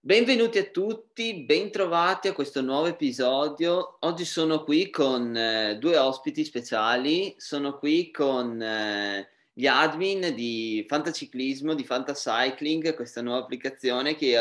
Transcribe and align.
Benvenuti 0.00 0.58
a 0.58 0.64
tutti, 0.70 1.42
bentrovati 1.42 2.28
a 2.28 2.32
questo 2.32 2.62
nuovo 2.62 2.86
episodio. 2.86 3.96
Oggi 4.02 4.24
sono 4.24 4.62
qui 4.62 4.90
con 4.90 5.36
eh, 5.36 5.76
due 5.80 5.96
ospiti 5.96 6.44
speciali, 6.44 7.34
sono 7.36 7.76
qui 7.76 8.12
con 8.12 8.62
eh, 8.62 9.33
gli 9.56 9.68
admin 9.68 10.34
di 10.34 10.84
Fantaciclismo, 10.88 11.74
di 11.74 11.84
Fantacycling, 11.84 12.94
questa 12.94 13.22
nuova 13.22 13.38
applicazione 13.38 14.16
che 14.16 14.36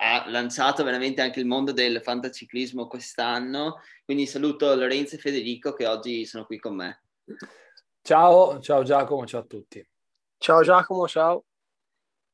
ha 0.00 0.24
lanciato 0.28 0.82
veramente 0.84 1.20
anche 1.20 1.40
il 1.40 1.46
mondo 1.46 1.72
del 1.72 2.00
fantaciclismo 2.02 2.86
quest'anno. 2.86 3.82
Quindi 4.04 4.26
saluto 4.26 4.74
Lorenzo 4.74 5.16
e 5.16 5.18
Federico 5.18 5.74
che 5.74 5.86
oggi 5.86 6.24
sono 6.24 6.46
qui 6.46 6.58
con 6.58 6.76
me. 6.76 7.02
Ciao, 8.00 8.58
ciao 8.60 8.82
Giacomo, 8.84 9.26
ciao 9.26 9.42
a 9.42 9.44
tutti. 9.44 9.86
Ciao 10.38 10.62
Giacomo, 10.62 11.06
ciao. 11.06 11.44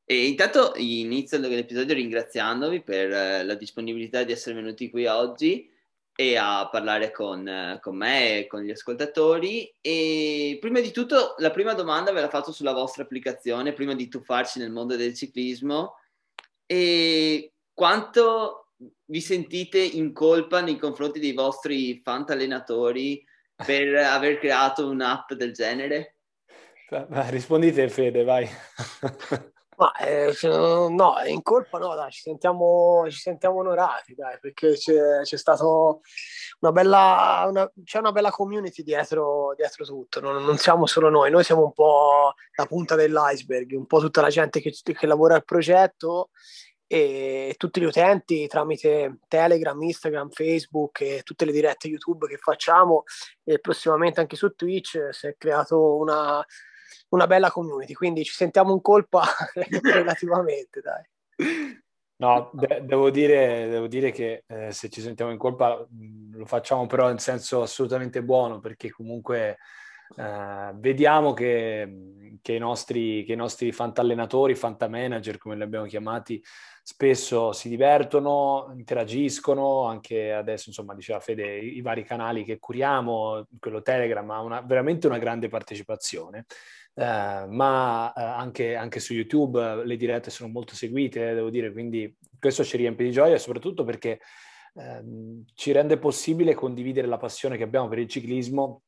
E 0.05 0.27
intanto 0.27 0.73
inizio 0.77 1.37
l'episodio 1.39 1.95
ringraziandovi 1.95 2.81
per 2.81 3.11
eh, 3.11 3.43
la 3.43 3.55
disponibilità 3.55 4.23
di 4.23 4.31
essere 4.31 4.55
venuti 4.55 4.89
qui 4.89 5.07
oggi 5.07 5.69
e 6.15 6.37
a 6.37 6.69
parlare 6.71 7.11
con, 7.11 7.77
con, 7.81 7.97
me 7.97 8.39
e 8.39 8.47
con 8.47 8.61
gli 8.61 8.71
ascoltatori. 8.71 9.71
E 9.81 10.57
prima 10.61 10.79
di 10.79 10.91
tutto, 10.91 11.35
la 11.39 11.51
prima 11.51 11.73
domanda 11.73 12.13
ve 12.13 12.21
la 12.21 12.29
faccio 12.29 12.53
sulla 12.53 12.71
vostra 12.71 13.03
applicazione, 13.03 13.73
prima 13.73 13.93
di 13.93 14.07
tuffarci 14.07 14.59
nel 14.59 14.71
mondo 14.71 14.95
del 14.95 15.13
ciclismo. 15.13 15.97
E 16.65 17.51
quanto 17.73 18.69
vi 19.05 19.21
sentite 19.21 19.79
in 19.79 20.13
colpa 20.13 20.61
nei 20.61 20.77
confronti 20.77 21.19
dei 21.19 21.33
vostri 21.33 21.99
fantallenatori 22.01 23.23
per 23.55 23.95
aver 24.05 24.39
creato 24.39 24.87
un'app 24.87 25.33
del 25.33 25.51
genere? 25.51 26.15
Rispondi 27.29 27.73
te, 27.73 27.89
Fede, 27.89 28.23
vai. 28.23 28.47
Ma 29.77 29.91
eh, 29.95 30.33
no, 30.89 31.15
in 31.25 31.41
colpa 31.41 31.77
no, 31.77 31.95
dai, 31.95 32.11
ci 32.11 32.21
sentiamo, 32.21 33.05
ci 33.09 33.17
sentiamo 33.17 33.59
onorati, 33.59 34.15
dai, 34.15 34.37
perché 34.39 34.73
c'è, 34.73 35.21
c'è 35.23 35.37
stata 35.37 35.65
una 35.65 36.71
bella, 36.71 37.45
una, 37.49 37.69
c'è 37.83 37.99
una 37.99 38.13
bella 38.13 38.31
community 38.31 38.83
dietro, 38.83 39.53
dietro 39.55 39.83
tutto, 39.83 40.21
non, 40.21 40.43
non, 40.43 40.57
siamo 40.57 40.85
solo 40.85 41.09
noi, 41.09 41.29
noi 41.29 41.43
siamo 41.43 41.63
un 41.63 41.73
po' 41.73 42.35
la 42.55 42.65
punta 42.65 42.95
dell'iceberg, 42.95 43.73
un 43.73 43.85
po' 43.85 43.99
tutta 43.99 44.21
la 44.21 44.29
gente 44.29 44.61
che, 44.61 44.71
che 44.71 45.07
lavora 45.07 45.35
al 45.35 45.43
progetto 45.43 46.29
e 46.87 47.55
tutti 47.57 47.81
gli 47.81 47.85
utenti 47.85 48.47
tramite 48.47 49.17
Telegram, 49.27 49.81
Instagram, 49.81 50.29
Facebook 50.29 51.01
e 51.01 51.21
tutte 51.23 51.43
le 51.43 51.51
dirette 51.51 51.87
YouTube 51.87 52.27
che 52.27 52.37
facciamo 52.37 53.03
e 53.43 53.59
prossimamente 53.59 54.19
anche 54.19 54.35
su 54.35 54.53
Twitch 54.53 55.09
si 55.11 55.27
è 55.27 55.35
creato 55.37 55.95
una 55.95 56.45
una 57.09 57.27
bella 57.27 57.51
community, 57.51 57.93
quindi 57.93 58.23
ci 58.23 58.33
sentiamo 58.33 58.73
in 58.73 58.81
colpa 58.81 59.23
relativamente, 59.81 60.81
dai. 60.81 61.83
No, 62.17 62.49
de- 62.53 62.81
devo, 62.85 63.09
dire, 63.09 63.67
devo, 63.67 63.87
dire, 63.87 64.11
che 64.11 64.43
eh, 64.47 64.71
se 64.71 64.89
ci 64.89 65.01
sentiamo 65.01 65.31
in 65.31 65.37
colpa 65.37 65.85
mh, 65.89 66.37
lo 66.37 66.45
facciamo 66.45 66.85
però 66.87 67.11
in 67.11 67.17
senso 67.17 67.61
assolutamente 67.61 68.23
buono 68.23 68.59
perché 68.59 68.89
comunque 68.89 69.57
eh, 70.15 70.71
vediamo 70.75 71.33
che, 71.33 72.39
che, 72.41 72.53
i 72.53 72.57
nostri, 72.59 73.25
che 73.25 73.33
i 73.33 73.35
nostri 73.35 73.71
fantallenatori, 73.73 74.55
fantamanager 74.55 75.37
come 75.37 75.55
li 75.55 75.63
abbiamo 75.63 75.85
chiamati, 75.87 76.41
spesso 76.81 77.51
si 77.51 77.67
divertono, 77.67 78.71
interagiscono, 78.77 79.85
anche 79.85 80.31
adesso 80.31 80.69
insomma 80.69 80.93
diceva 80.93 81.19
Fede, 81.19 81.57
i, 81.57 81.77
i 81.77 81.81
vari 81.81 82.03
canali 82.03 82.45
che 82.45 82.59
curiamo, 82.59 83.45
quello 83.59 83.81
Telegram 83.81 84.29
ha 84.29 84.41
una, 84.41 84.61
veramente 84.61 85.07
una 85.07 85.17
grande 85.17 85.49
partecipazione 85.49 86.45
eh, 86.97 87.45
ma 87.47 88.13
eh, 88.13 88.21
anche, 88.21 88.75
anche, 88.75 88.99
su 89.01 89.13
YouTube 89.13 89.83
le 89.83 89.97
dirette 89.97 90.29
sono 90.29 90.49
molto 90.49 90.75
seguite, 90.75 91.33
devo 91.33 91.49
dire, 91.49 91.71
quindi 91.71 92.15
questo 92.39 92.63
ci 92.63 92.77
riempie 92.77 93.05
di 93.05 93.11
gioia, 93.11 93.37
soprattutto 93.37 93.83
perché 93.83 94.21
ehm, 94.75 95.43
ci 95.53 95.71
rende 95.73 95.97
possibile 95.97 96.53
condividere 96.53 97.07
la 97.07 97.17
passione 97.17 97.57
che 97.57 97.63
abbiamo 97.63 97.89
per 97.89 97.99
il 97.99 98.07
ciclismo 98.07 98.83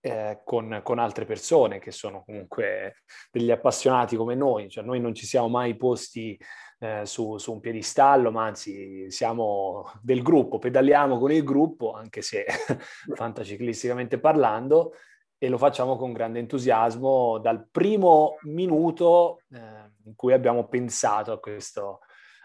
eh, 0.00 0.42
con, 0.44 0.80
con, 0.84 1.00
altre 1.00 1.24
persone 1.24 1.80
che 1.80 1.90
sono 1.90 2.22
comunque 2.24 3.02
degli 3.32 3.50
appassionati 3.50 4.14
come 4.14 4.36
noi, 4.36 4.70
cioè 4.70 4.84
noi 4.84 5.00
non 5.00 5.12
ci 5.12 5.26
siamo 5.26 5.48
mai 5.48 5.76
posti 5.76 6.38
eh, 6.78 7.04
su, 7.04 7.36
su, 7.38 7.52
un 7.52 7.58
piedistallo, 7.58 8.30
ma 8.30 8.44
anzi 8.44 9.10
siamo 9.10 9.90
del 10.00 10.22
gruppo, 10.22 10.58
pedaliamo 10.58 11.18
con 11.18 11.32
il 11.32 11.42
gruppo, 11.42 11.94
anche 11.94 12.22
se 12.22 12.44
fantaciclisticamente 13.12 14.20
parlando, 14.20 14.92
e 15.38 15.48
lo 15.48 15.56
facciamo 15.56 15.96
con 15.96 16.12
grande 16.12 16.40
entusiasmo 16.40 17.38
dal 17.38 17.68
primo 17.70 18.38
minuto 18.42 19.42
eh, 19.52 19.92
in 20.04 20.14
cui 20.16 20.32
abbiamo 20.32 20.66
pensato 20.66 21.30
a, 21.30 21.38
questo, 21.38 22.00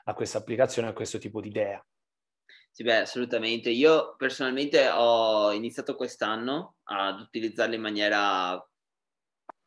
a 0.06 0.14
questa 0.14 0.38
applicazione, 0.38 0.90
a 0.90 0.94
questo 0.94 1.18
tipo 1.18 1.42
di 1.42 1.48
idea. 1.48 1.84
Sì, 2.70 2.84
beh, 2.84 3.02
assolutamente. 3.02 3.70
Io 3.70 4.16
personalmente 4.16 4.90
ho 4.90 5.52
iniziato 5.52 5.96
quest'anno 5.96 6.78
ad 6.84 7.20
utilizzarla 7.20 7.76
in 7.76 7.82
maniera 7.82 8.68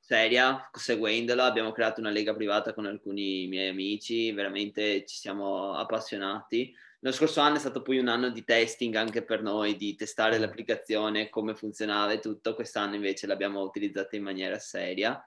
seria, 0.06 0.71
seguendola. 0.72 1.44
Abbiamo 1.44 1.72
creato 1.72 2.00
una 2.00 2.11
lega 2.11 2.33
privata 2.33 2.72
con 2.72 2.87
alcuni 2.87 3.49
miei 3.49 3.69
amici, 3.69 4.31
veramente 4.31 5.05
ci 5.05 5.17
siamo 5.17 5.75
appassionati. 5.75 6.72
Lo 7.00 7.11
scorso 7.11 7.41
anno 7.41 7.56
è 7.56 7.59
stato 7.59 7.83
poi 7.83 7.99
un 7.99 8.09
anno 8.09 8.31
di 8.31 8.44
testing 8.44 8.94
anche 8.94 9.22
per 9.22 9.43
noi, 9.43 9.77
di 9.77 9.97
testare 9.97 10.39
l'applicazione, 10.39 11.28
come 11.28 11.55
funzionava 11.56 12.12
e 12.12 12.21
tutto. 12.21 12.55
Quest'anno 12.55 12.94
invece 12.94 13.27
l'abbiamo 13.27 13.62
utilizzata 13.62 14.15
in 14.15 14.22
maniera 14.22 14.59
seria 14.59 15.21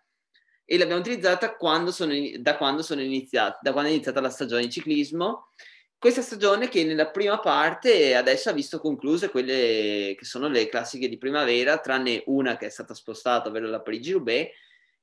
e 0.64 0.78
l'abbiamo 0.78 1.02
utilizzata 1.02 1.56
quando 1.56 1.92
sono, 1.92 2.14
da, 2.38 2.56
quando 2.56 2.82
sono 2.82 3.02
iniziata, 3.02 3.60
da 3.62 3.72
quando 3.72 3.90
è 3.90 3.94
iniziata 3.94 4.22
la 4.22 4.30
stagione 4.30 4.62
di 4.62 4.72
ciclismo. 4.72 5.50
Questa 5.98 6.22
stagione 6.22 6.70
che 6.70 6.86
nella 6.86 7.10
prima 7.10 7.40
parte 7.40 8.16
adesso 8.16 8.50
ha 8.50 8.54
visto 8.54 8.80
concluse 8.80 9.30
quelle 9.30 10.16
che 10.18 10.26
sono 10.26 10.48
le 10.48 10.70
classiche 10.70 11.10
di 11.10 11.18
primavera, 11.18 11.80
tranne 11.80 12.24
una 12.28 12.56
che 12.56 12.68
è 12.68 12.70
stata 12.70 12.94
spostata, 12.94 13.50
ovvero 13.50 13.68
la 13.68 13.82
Parigi-Roubaix, 13.82 14.50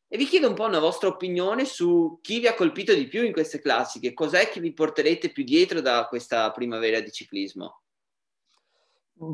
e 0.08 0.16
vi 0.16 0.26
chiedo 0.26 0.48
un 0.48 0.54
po' 0.54 0.64
una 0.64 0.78
vostra 0.78 1.08
opinione 1.08 1.64
su 1.64 2.18
chi 2.22 2.40
vi 2.40 2.46
ha 2.46 2.54
colpito 2.54 2.94
di 2.94 3.08
più 3.08 3.24
in 3.24 3.32
queste 3.32 3.60
classiche, 3.60 4.12
cos'è 4.12 4.48
che 4.48 4.60
vi 4.60 4.72
porterete 4.72 5.30
più 5.30 5.42
dietro 5.42 5.80
da 5.80 6.06
questa 6.06 6.50
primavera 6.52 7.00
di 7.00 7.10
ciclismo? 7.10 7.82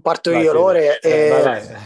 Parto 0.01 0.31
vai, 0.31 0.43
io, 0.43 0.53
Lore. 0.53 1.01
Eh, 1.01 1.77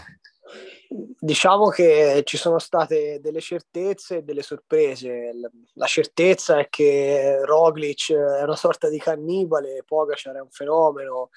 diciamo 1.18 1.68
che 1.68 2.22
ci 2.24 2.36
sono 2.36 2.58
state 2.58 3.18
delle 3.20 3.40
certezze 3.40 4.18
e 4.18 4.22
delle 4.22 4.42
sorprese. 4.42 5.32
La 5.74 5.86
certezza 5.86 6.58
è 6.58 6.68
che 6.68 7.44
Roglic 7.44 8.12
è 8.12 8.42
una 8.42 8.56
sorta 8.56 8.88
di 8.88 8.98
cannibale, 8.98 9.82
Pogacar 9.84 10.36
è 10.36 10.40
un 10.40 10.50
fenomeno, 10.50 11.30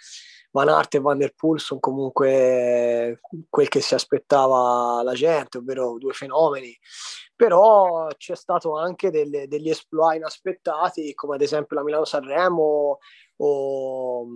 Van 0.52 0.70
Aert 0.70 0.96
e 0.96 1.00
Van 1.00 1.18
der 1.18 1.34
Poel 1.34 1.60
sono 1.60 1.80
comunque 1.80 3.20
quel 3.50 3.68
che 3.68 3.82
si 3.82 3.94
aspettava 3.94 5.02
la 5.04 5.14
gente, 5.14 5.60
ovvero 5.60 5.98
due 5.98 6.14
fenomeni. 6.14 6.78
Però 7.40 8.08
c'è 8.18 8.36
stato 8.36 8.76
anche 8.76 9.12
delle, 9.12 9.48
degli 9.48 9.70
esploit 9.70 10.18
inaspettati, 10.18 11.14
come 11.14 11.36
ad 11.36 11.42
esempio 11.42 11.78
la 11.78 11.84
Milano-Sanremo 11.84 13.00
o, 13.38 14.28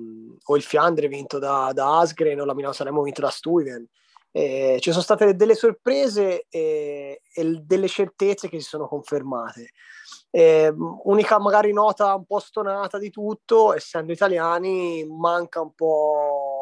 o, 0.42 0.56
il 0.56 0.62
Fiandre 0.62 1.10
vinto 1.10 1.38
da, 1.38 1.72
da 1.74 2.00
Asgren 2.00 2.40
o 2.40 2.46
la 2.46 2.54
Milano-Sanremo 2.54 3.02
vinto 3.02 3.20
da 3.20 3.30
Stuyven. 3.30 3.86
Ci 4.32 4.92
sono 4.92 5.04
state 5.04 5.36
delle 5.36 5.54
sorprese 5.54 6.46
e, 6.48 7.22
e, 7.34 7.62
delle 7.62 7.90
certezze 7.90 8.48
che 8.48 8.62
si 8.62 8.70
sono 8.70 8.88
confermate. 8.88 9.72
Eh, 10.32 10.74
unica 11.04 11.38
magari 11.40 11.74
nota 11.74 12.16
un 12.16 12.26
po' 12.26 12.40
stonata 12.40 12.98
di 12.98 13.10
tutto, 13.10 13.74
essendo 13.74 14.14
italiani, 14.14 15.06
manca 15.06 15.60
un 15.60 15.74
po', 15.74 16.53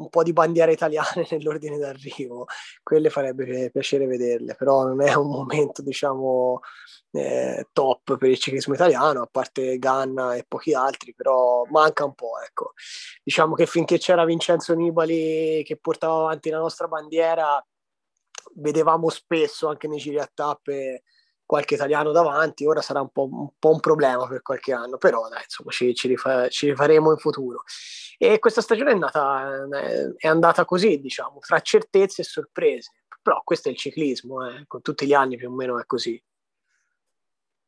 un 0.00 0.08
po' 0.08 0.22
di 0.22 0.32
bandiere 0.32 0.72
italiane 0.72 1.26
nell'ordine 1.30 1.78
d'arrivo. 1.78 2.46
Quelle 2.82 3.10
farebbe 3.10 3.70
piacere 3.70 4.06
vederle, 4.06 4.54
però 4.54 4.84
non 4.84 5.02
è 5.02 5.14
un 5.14 5.28
momento, 5.28 5.82
diciamo, 5.82 6.60
eh, 7.12 7.68
top 7.72 8.16
per 8.16 8.30
il 8.30 8.38
ciclismo 8.38 8.74
italiano, 8.74 9.22
a 9.22 9.28
parte 9.30 9.78
Ganna 9.78 10.34
e 10.34 10.44
pochi 10.46 10.74
altri, 10.74 11.14
però 11.14 11.64
manca 11.70 12.04
un 12.04 12.14
po', 12.14 12.40
ecco. 12.44 12.72
Diciamo 13.22 13.54
che 13.54 13.66
finché 13.66 13.98
c'era 13.98 14.24
Vincenzo 14.24 14.74
Nibali 14.74 15.62
che 15.64 15.78
portava 15.80 16.20
avanti 16.20 16.50
la 16.50 16.58
nostra 16.58 16.88
bandiera, 16.88 17.64
vedevamo 18.54 19.08
spesso 19.10 19.68
anche 19.68 19.86
nei 19.86 19.98
giri 19.98 20.18
a 20.18 20.30
tappe 20.32 21.02
qualche 21.50 21.74
italiano 21.74 22.12
davanti, 22.12 22.64
ora 22.64 22.80
sarà 22.80 23.00
un 23.00 23.08
po', 23.08 23.24
un, 23.24 23.48
po 23.58 23.70
un 23.70 23.80
problema 23.80 24.24
per 24.28 24.40
qualche 24.40 24.72
anno, 24.72 24.98
però 24.98 25.28
dai, 25.28 25.42
insomma 25.42 25.72
ci, 25.72 25.92
ci, 25.96 26.06
rifa, 26.06 26.46
ci, 26.46 26.68
rifaremo 26.68 27.10
in 27.10 27.16
futuro. 27.16 27.64
E 28.18 28.38
questa 28.38 28.60
stagione 28.60 28.90
è 28.90 28.92
andata, 28.92 29.66
è 30.16 30.28
andata 30.28 30.64
così, 30.64 31.00
diciamo, 31.00 31.40
tra 31.40 31.58
certezze 31.58 32.22
e 32.22 32.24
sorprese, 32.24 32.92
però 33.20 33.40
questo 33.42 33.66
è 33.66 33.72
il 33.72 33.78
ciclismo, 33.78 34.46
eh, 34.46 34.62
con 34.68 34.80
tutti 34.80 35.04
gli 35.04 35.12
anni 35.12 35.36
più 35.36 35.50
o 35.50 35.52
meno 35.52 35.80
è 35.80 35.86
così. 35.86 36.22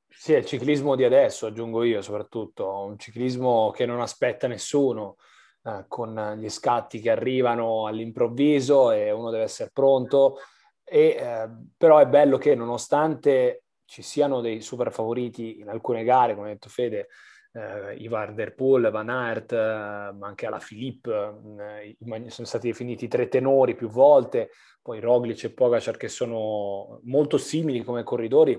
Sì, 0.09 0.35
è 0.35 0.37
il 0.37 0.47
ciclismo 0.47 0.95
di 0.95 1.03
adesso, 1.03 1.47
aggiungo 1.47 1.83
io 1.83 2.03
soprattutto, 2.03 2.85
un 2.85 2.97
ciclismo 3.01 3.73
che 3.73 3.85
non 3.85 4.01
aspetta 4.01 4.47
nessuno, 4.47 5.17
eh, 5.65 5.87
con 5.89 6.37
gli 6.39 6.49
scatti 6.49 7.01
che 7.01 7.11
arrivano 7.11 7.89
all'improvviso 7.89 8.93
e 8.93 9.11
uno 9.11 9.33
deve 9.33 9.43
essere 9.43 9.71
pronto. 9.73 10.37
E, 10.85 11.17
eh, 11.19 11.49
però 11.77 11.99
è 11.99 12.07
bello 12.07 12.39
che 12.39 12.55
nonostante 12.55 13.62
ci 13.93 14.01
siano 14.01 14.41
dei 14.41 14.63
super 14.63 14.91
favoriti 14.91 15.61
in 15.61 15.69
alcune 15.69 16.03
gare, 16.03 16.35
come 16.35 16.49
ha 16.49 16.53
detto 16.53 16.71
Fede, 16.71 17.09
eh, 17.53 17.95
Ivar 17.97 18.33
Der 18.33 18.55
Poel, 18.55 18.91
Van 18.91 19.11
Aert, 19.11 19.53
eh, 19.53 19.57
ma 19.57 20.27
anche 20.27 20.47
alla 20.47 20.59
Philippe, 20.67 21.13
eh, 21.61 22.31
sono 22.31 22.47
stati 22.47 22.69
definiti 22.69 23.07
tre 23.07 23.29
tenori 23.29 23.75
più 23.75 23.91
volte, 23.91 24.53
poi 24.81 24.99
Roglic 24.99 25.45
e 25.45 25.53
Pogacar 25.53 25.99
che 25.99 26.09
sono 26.09 27.01
molto 27.03 27.37
simili 27.37 27.85
come 27.85 28.03
corridori 28.03 28.53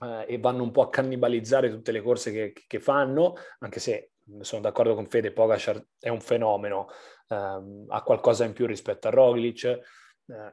eh, 0.00 0.24
e 0.26 0.38
vanno 0.38 0.62
un 0.62 0.70
po' 0.70 0.80
a 0.80 0.88
cannibalizzare 0.88 1.68
tutte 1.68 1.92
le 1.92 2.00
corse 2.00 2.32
che, 2.32 2.54
che 2.66 2.80
fanno, 2.80 3.34
anche 3.58 3.80
se 3.80 4.12
sono 4.40 4.62
d'accordo 4.62 4.94
con 4.94 5.06
Fede, 5.08 5.30
Pogacar 5.30 5.84
è 5.98 6.08
un 6.08 6.22
fenomeno, 6.22 6.86
ehm, 7.28 7.84
ha 7.88 8.02
qualcosa 8.02 8.46
in 8.46 8.54
più 8.54 8.64
rispetto 8.64 9.08
a 9.08 9.10
Roglic 9.10 9.78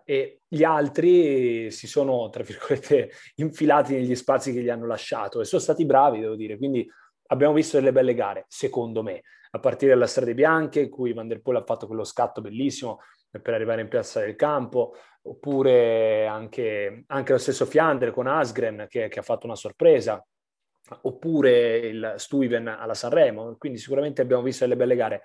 e 0.03 0.41
gli 0.47 0.63
altri 0.63 1.71
si 1.71 1.87
sono, 1.87 2.29
tra 2.29 2.43
virgolette, 2.43 3.11
infilati 3.35 3.93
negli 3.93 4.15
spazi 4.15 4.53
che 4.53 4.61
gli 4.61 4.69
hanno 4.69 4.85
lasciato 4.85 5.41
e 5.41 5.45
sono 5.45 5.61
stati 5.61 5.85
bravi, 5.85 6.19
devo 6.19 6.35
dire, 6.35 6.57
quindi 6.57 6.89
abbiamo 7.27 7.53
visto 7.53 7.77
delle 7.77 7.91
belle 7.91 8.13
gare, 8.13 8.45
secondo 8.47 9.01
me, 9.03 9.21
a 9.51 9.59
partire 9.59 9.93
dalle 9.93 10.07
Strade 10.07 10.33
Bianche, 10.33 10.81
in 10.81 10.89
cui 10.89 11.13
Van 11.13 11.27
der 11.27 11.41
Poel 11.41 11.57
ha 11.57 11.63
fatto 11.63 11.87
quello 11.87 12.03
scatto 12.03 12.41
bellissimo 12.41 12.99
per 13.41 13.53
arrivare 13.53 13.81
in 13.81 13.87
piazza 13.87 14.19
del 14.19 14.35
campo, 14.35 14.95
oppure 15.23 16.25
anche, 16.25 17.03
anche 17.07 17.31
lo 17.31 17.37
stesso 17.37 17.65
Fiandre 17.65 18.11
con 18.11 18.27
Asgren 18.27 18.87
che, 18.89 19.07
che, 19.07 19.19
ha 19.19 19.23
fatto 19.23 19.45
una 19.45 19.55
sorpresa, 19.55 20.25
oppure 21.03 21.77
il 21.77 22.13
Stuyven 22.17 22.67
alla 22.67 22.93
Sanremo, 22.93 23.55
quindi 23.57 23.77
sicuramente 23.77 24.21
abbiamo 24.21 24.43
visto 24.43 24.65
delle 24.65 24.77
belle 24.77 24.95
gare. 24.95 25.21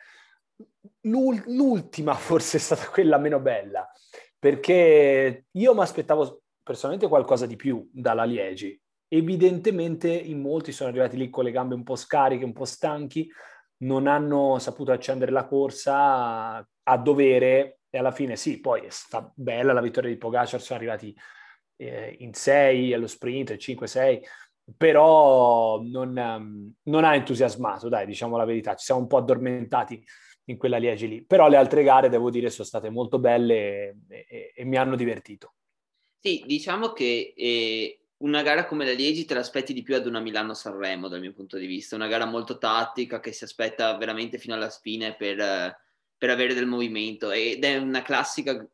L'ultima 1.03 2.15
forse 2.15 2.57
è 2.57 2.61
stata 2.61 2.89
quella 2.89 3.19
meno 3.19 3.41
bella, 3.41 3.89
perché 4.39 5.47
io 5.51 5.75
mi 5.75 5.81
aspettavo 5.81 6.43
personalmente 6.63 7.09
qualcosa 7.09 7.47
di 7.47 7.57
più 7.57 7.89
dalla 7.93 8.25
Liegi. 8.25 8.79
Evidentemente 9.09 10.11
in 10.11 10.41
molti 10.41 10.73
sono 10.73 10.91
arrivati 10.91 11.17
lì 11.17 11.31
con 11.31 11.45
le 11.45 11.53
gambe 11.53 11.75
un 11.75 11.85
po' 11.85 11.97
scariche, 11.97 12.45
un 12.45 12.53
po' 12.53 12.65
stanchi, 12.65 13.31
non 13.79 14.07
hanno 14.07 14.59
saputo 14.59 14.93
accendere 14.93 15.31
la 15.31 15.47
corsa 15.47 16.57
a 16.57 16.99
dovere 16.99 17.79
e 17.89 17.99
alla 17.99 18.11
fine 18.11 18.37
sì, 18.37 18.61
poi 18.61 18.83
è 18.83 18.91
stata 18.91 19.31
bella 19.35 19.73
la 19.73 19.81
vittoria 19.81 20.11
di 20.11 20.19
Pogacar, 20.19 20.61
sono 20.61 20.79
arrivati 20.79 21.17
eh, 21.77 22.17
in 22.21 22.33
6 22.33 22.93
allo 22.93 23.07
sprint, 23.07 23.53
5-6, 23.53 24.21
però 24.77 25.81
non, 25.83 26.17
um, 26.17 26.73
non, 26.85 27.05
ha 27.05 27.15
entusiasmato, 27.15 27.89
dai, 27.89 28.07
diciamo 28.07 28.37
la 28.37 28.45
verità, 28.45 28.75
ci 28.75 28.85
siamo 28.85 29.01
un 29.01 29.07
po' 29.07 29.19
addormentati 29.19 30.05
in 30.49 30.57
quella 30.57 30.79
Liegi 30.79 31.09
lì, 31.09 31.23
però 31.23 31.49
le 31.49 31.57
altre 31.57 31.83
gare, 31.83 32.09
devo 32.09 32.31
dire, 32.31 32.51
sono 32.51 32.67
state 32.67 32.91
molto 32.91 33.19
belle 33.19 33.97
e, 34.09 34.27
e, 34.29 34.53
e 34.55 34.65
mi 34.65 34.77
hanno 34.77 34.97
divertito. 34.97 35.55
Sì, 36.21 36.43
diciamo 36.47 36.93
che 36.93 37.35
eh, 37.37 38.01
una 38.19 38.43
gara 38.43 38.67
come 38.67 38.85
la 38.85 38.93
Liegi 38.93 39.25
te 39.25 39.35
l'aspetti 39.35 39.73
di 39.73 39.83
più 39.83 39.95
ad 39.95 40.07
una 40.07 40.21
Milano-Sanremo 40.21 41.09
dal 41.09 41.21
mio 41.21 41.33
punto 41.33 41.59
di 41.59 41.67
vista, 41.67 41.97
una 41.97 42.09
gara 42.09 42.25
molto 42.25 42.59
tattica 42.59 43.21
che 43.21 43.33
si 43.33 43.45
aspetta 43.45 43.97
veramente 43.97 44.39
fino 44.39 44.55
alla 44.55 44.71
fine 44.71 45.15
per, 45.15 45.77
per 46.17 46.31
avere 46.31 46.55
del 46.55 46.67
movimento. 46.67 47.31
Ed 47.31 47.65
è 47.65 47.77
una 47.77 48.03
classica 48.03 48.67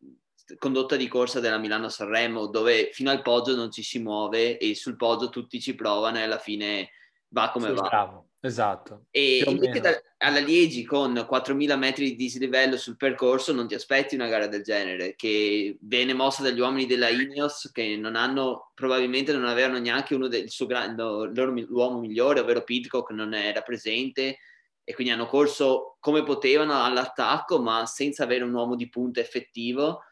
condotta 0.59 0.97
di 0.97 1.09
corsa 1.09 1.41
della 1.41 1.59
Milano-Sanremo 1.59 2.47
dove 2.47 2.91
fino 2.93 3.11
al 3.11 3.23
poggio 3.23 3.55
non 3.55 3.71
ci 3.71 3.83
si 3.83 3.99
muove 3.99 4.59
e 4.59 4.75
sul 4.75 4.97
poggio 4.97 5.31
tutti 5.31 5.61
ci 5.61 5.75
provano 5.75 6.19
e 6.19 6.23
alla 6.23 6.39
fine 6.39 6.91
va 7.33 7.51
come 7.51 7.69
sì, 7.69 7.75
va. 7.75 7.89
Bravo, 7.89 8.29
esatto. 8.41 9.07
E 9.11 9.43
invece 9.47 9.81
da, 9.81 10.03
alla 10.19 10.39
Liegi 10.39 10.85
con 10.85 11.13
4.000 11.13 11.77
metri 11.77 12.05
di 12.11 12.17
dislivello 12.17 12.77
sul 12.77 12.97
percorso 12.97 13.53
non 13.53 13.67
ti 13.67 13.75
aspetti 13.75 14.15
una 14.15 14.29
gara 14.29 14.47
del 14.47 14.63
genere 14.63 15.15
che 15.17 15.77
viene 15.81 16.15
mossa 16.15 16.43
dagli 16.43 16.61
uomini 16.61 16.87
della 16.87 17.09
Ineos 17.09 17.71
che 17.73 17.97
non 17.97 18.17
hanno, 18.17 18.71
probabilmente 18.75 19.33
non 19.33 19.47
avevano 19.47 19.79
neanche 19.79 20.15
uno 20.15 20.29
del 20.29 20.49
suo 20.51 20.67
grande, 20.67 21.03
l'uomo 21.03 21.99
migliore, 21.99 22.41
ovvero 22.41 22.63
Pitcock 22.63 23.11
non 23.11 23.35
era 23.35 23.63
presente 23.63 24.39
e 24.85 24.95
quindi 24.95 25.13
hanno 25.13 25.27
corso 25.27 25.97
come 26.01 26.23
potevano 26.23 26.83
all'attacco 26.83 27.61
ma 27.61 27.87
senza 27.87 28.25
avere 28.25 28.45
un 28.45 28.53
uomo 28.53 28.75
di 28.75 28.89
punta 28.89 29.21
effettivo 29.21 30.03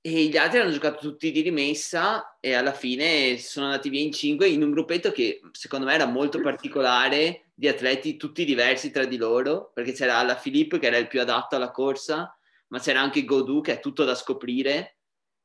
e 0.00 0.26
gli 0.26 0.36
altri 0.36 0.60
hanno 0.60 0.70
giocato 0.70 0.98
tutti 0.98 1.32
di 1.32 1.40
rimessa 1.40 2.38
e 2.40 2.54
alla 2.54 2.72
fine 2.72 3.36
sono 3.38 3.66
andati 3.66 3.88
via 3.88 4.00
in 4.00 4.12
cinque 4.12 4.48
in 4.48 4.62
un 4.62 4.70
gruppetto 4.70 5.10
che 5.10 5.40
secondo 5.52 5.86
me 5.86 5.94
era 5.94 6.06
molto 6.06 6.40
particolare 6.40 7.50
di 7.54 7.66
atleti 7.66 8.16
tutti 8.16 8.44
diversi 8.44 8.92
tra 8.92 9.04
di 9.04 9.16
loro 9.16 9.72
perché 9.74 9.92
c'era 9.92 10.22
la 10.22 10.36
Filippo 10.36 10.78
che 10.78 10.86
era 10.86 10.98
il 10.98 11.08
più 11.08 11.20
adatto 11.20 11.56
alla 11.56 11.72
corsa 11.72 12.32
ma 12.68 12.78
c'era 12.78 13.00
anche 13.00 13.24
Godou 13.24 13.60
che 13.60 13.74
è 13.74 13.80
tutto 13.80 14.04
da 14.04 14.14
scoprire 14.14 14.98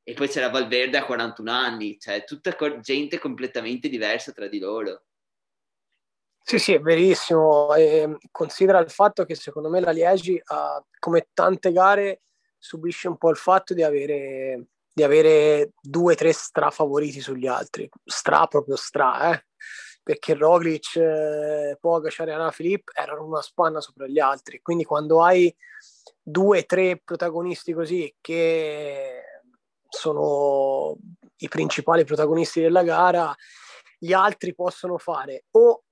e 0.04 0.14
poi 0.14 0.28
c'era 0.28 0.50
Valverde 0.50 0.98
a 0.98 1.06
41 1.06 1.52
anni 1.52 1.98
cioè 2.00 2.24
tutta 2.24 2.56
gente 2.80 3.18
completamente 3.18 3.90
diversa 3.90 4.32
tra 4.34 4.48
di 4.48 4.60
loro 4.60 5.06
sì, 6.46 6.60
sì, 6.60 6.74
è 6.74 6.80
verissimo. 6.82 7.74
E 7.74 8.18
considera 8.30 8.80
il 8.80 8.90
fatto 8.90 9.24
che 9.24 9.34
secondo 9.34 9.70
me 9.70 9.80
la 9.80 9.92
Liegi, 9.92 10.40
ha, 10.44 10.84
come 11.00 11.30
tante 11.34 11.72
gare, 11.72 12.24
subisce 12.64 13.10
un 13.10 13.18
po' 13.18 13.30
il 13.30 13.36
fatto 13.36 13.74
di 13.74 13.84
avere, 13.84 14.68
di 14.94 15.04
avere 15.04 15.72
due 15.82 16.14
o 16.14 16.16
tre 16.16 16.32
stra 16.32 16.72
favoriti 16.72 17.20
sugli 17.20 17.46
altri. 17.46 17.90
Stra 18.06 18.48
proprio 18.48 18.78
stra, 18.78 19.34
eh? 19.34 19.46
perché 20.02 20.34
Roglic, 20.34 20.96
eh, 20.96 21.78
Pogacar 21.78 22.30
e 22.30 22.52
Filippo 22.54 22.94
erano 22.96 23.26
una 23.26 23.42
spanna 23.42 23.82
sopra 23.82 24.08
gli 24.08 24.18
altri. 24.18 24.62
Quindi 24.62 24.86
quando 24.86 25.22
hai 25.22 25.54
due 26.22 26.60
o 26.60 26.66
tre 26.66 27.02
protagonisti 27.04 27.74
così 27.74 28.16
che 28.22 29.24
sono 29.90 30.96
i 31.38 31.50
principali 31.50 32.06
protagonisti 32.06 32.62
della 32.62 32.84
gara, 32.84 33.36
gli 34.00 34.14
altri 34.14 34.56
possono 34.56 34.98
fare 34.98 35.46
o 35.52 35.83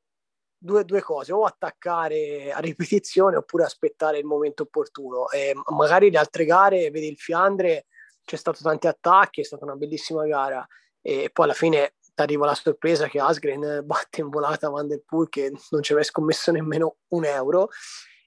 due, 0.63 0.85
due, 0.85 1.01
cose, 1.01 1.33
o 1.33 1.43
attaccare 1.43 2.51
a 2.51 2.59
ripetizione 2.59 3.35
oppure 3.35 3.63
aspettare 3.63 4.19
il 4.19 4.25
momento 4.25 4.63
opportuno. 4.63 5.29
E 5.29 5.53
magari 5.75 6.11
le 6.11 6.19
altre 6.19 6.45
gare, 6.45 6.91
vedi 6.91 7.07
il 7.07 7.17
Fiandre, 7.17 7.87
c'è 8.23 8.35
stato 8.35 8.59
tanti 8.61 8.85
attacchi, 8.85 9.41
è 9.41 9.43
stata 9.43 9.65
una 9.65 9.75
bellissima 9.75 10.25
gara. 10.27 10.65
E 11.01 11.31
poi 11.33 11.45
alla 11.45 11.55
fine 11.55 11.95
ti 12.13 12.21
arriva 12.21 12.45
la 12.45 12.53
sorpresa 12.53 13.07
che 13.07 13.19
Asgren 13.19 13.81
batte 13.85 14.21
in 14.21 14.29
volata 14.29 14.69
Van 14.69 14.87
der 14.87 15.01
Poel 15.03 15.29
che 15.29 15.51
non 15.71 15.81
ci 15.81 15.93
aveva 15.93 16.07
scommesso 16.07 16.51
nemmeno 16.51 16.97
un 17.09 17.25
euro. 17.25 17.69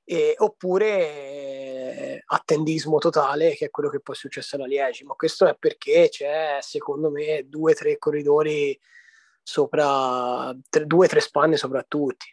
E, 0.06 0.34
oppure 0.36 2.22
attendismo 2.26 2.98
totale 2.98 3.54
che 3.54 3.66
è 3.66 3.70
quello 3.70 3.88
che 3.88 4.00
poi 4.00 4.14
è 4.14 4.18
successo 4.18 4.56
alla 4.56 4.66
Liegi 4.66 5.02
ma 5.02 5.14
questo 5.14 5.46
è 5.46 5.56
perché 5.58 6.08
c'è 6.10 6.58
secondo 6.60 7.08
me 7.08 7.46
due 7.48 7.72
o 7.72 7.74
tre 7.74 7.96
corridori 7.96 8.78
sopra 9.44 10.52
tre, 10.68 10.86
due 10.86 11.04
o 11.04 11.08
tre 11.08 11.20
spanne 11.20 11.56
sopra 11.56 11.84
tutti. 11.86 12.26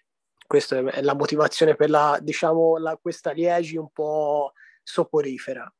Questa 0.47 0.79
è 0.79 1.01
la 1.01 1.13
motivazione 1.13 1.75
per 1.75 1.89
la, 1.89 2.17
diciamo, 2.21 2.77
la, 2.77 2.97
questa 2.97 3.31
Liegi 3.31 3.77
un 3.77 3.89
po' 3.91 4.53
soporifera. 4.81 5.71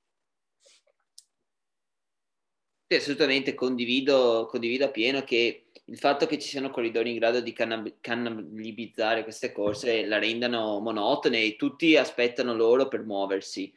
Sì, 2.88 2.96
assolutamente 2.98 3.54
condivido, 3.54 4.46
condivido 4.50 4.86
appieno 4.86 5.24
che 5.24 5.68
il 5.86 5.98
fatto 5.98 6.26
che 6.26 6.38
ci 6.38 6.50
siano 6.50 6.70
corridori 6.70 7.10
in 7.10 7.18
grado 7.18 7.40
di 7.42 7.54
cannibalizzare 7.54 9.24
queste 9.24 9.52
corse 9.52 10.06
la 10.06 10.20
rendano 10.20 10.80
monotone 10.80 11.42
e 11.42 11.56
tutti 11.56 11.98
aspettano 11.98 12.54
loro 12.54 12.88
per 12.88 13.04
muoversi 13.04 13.74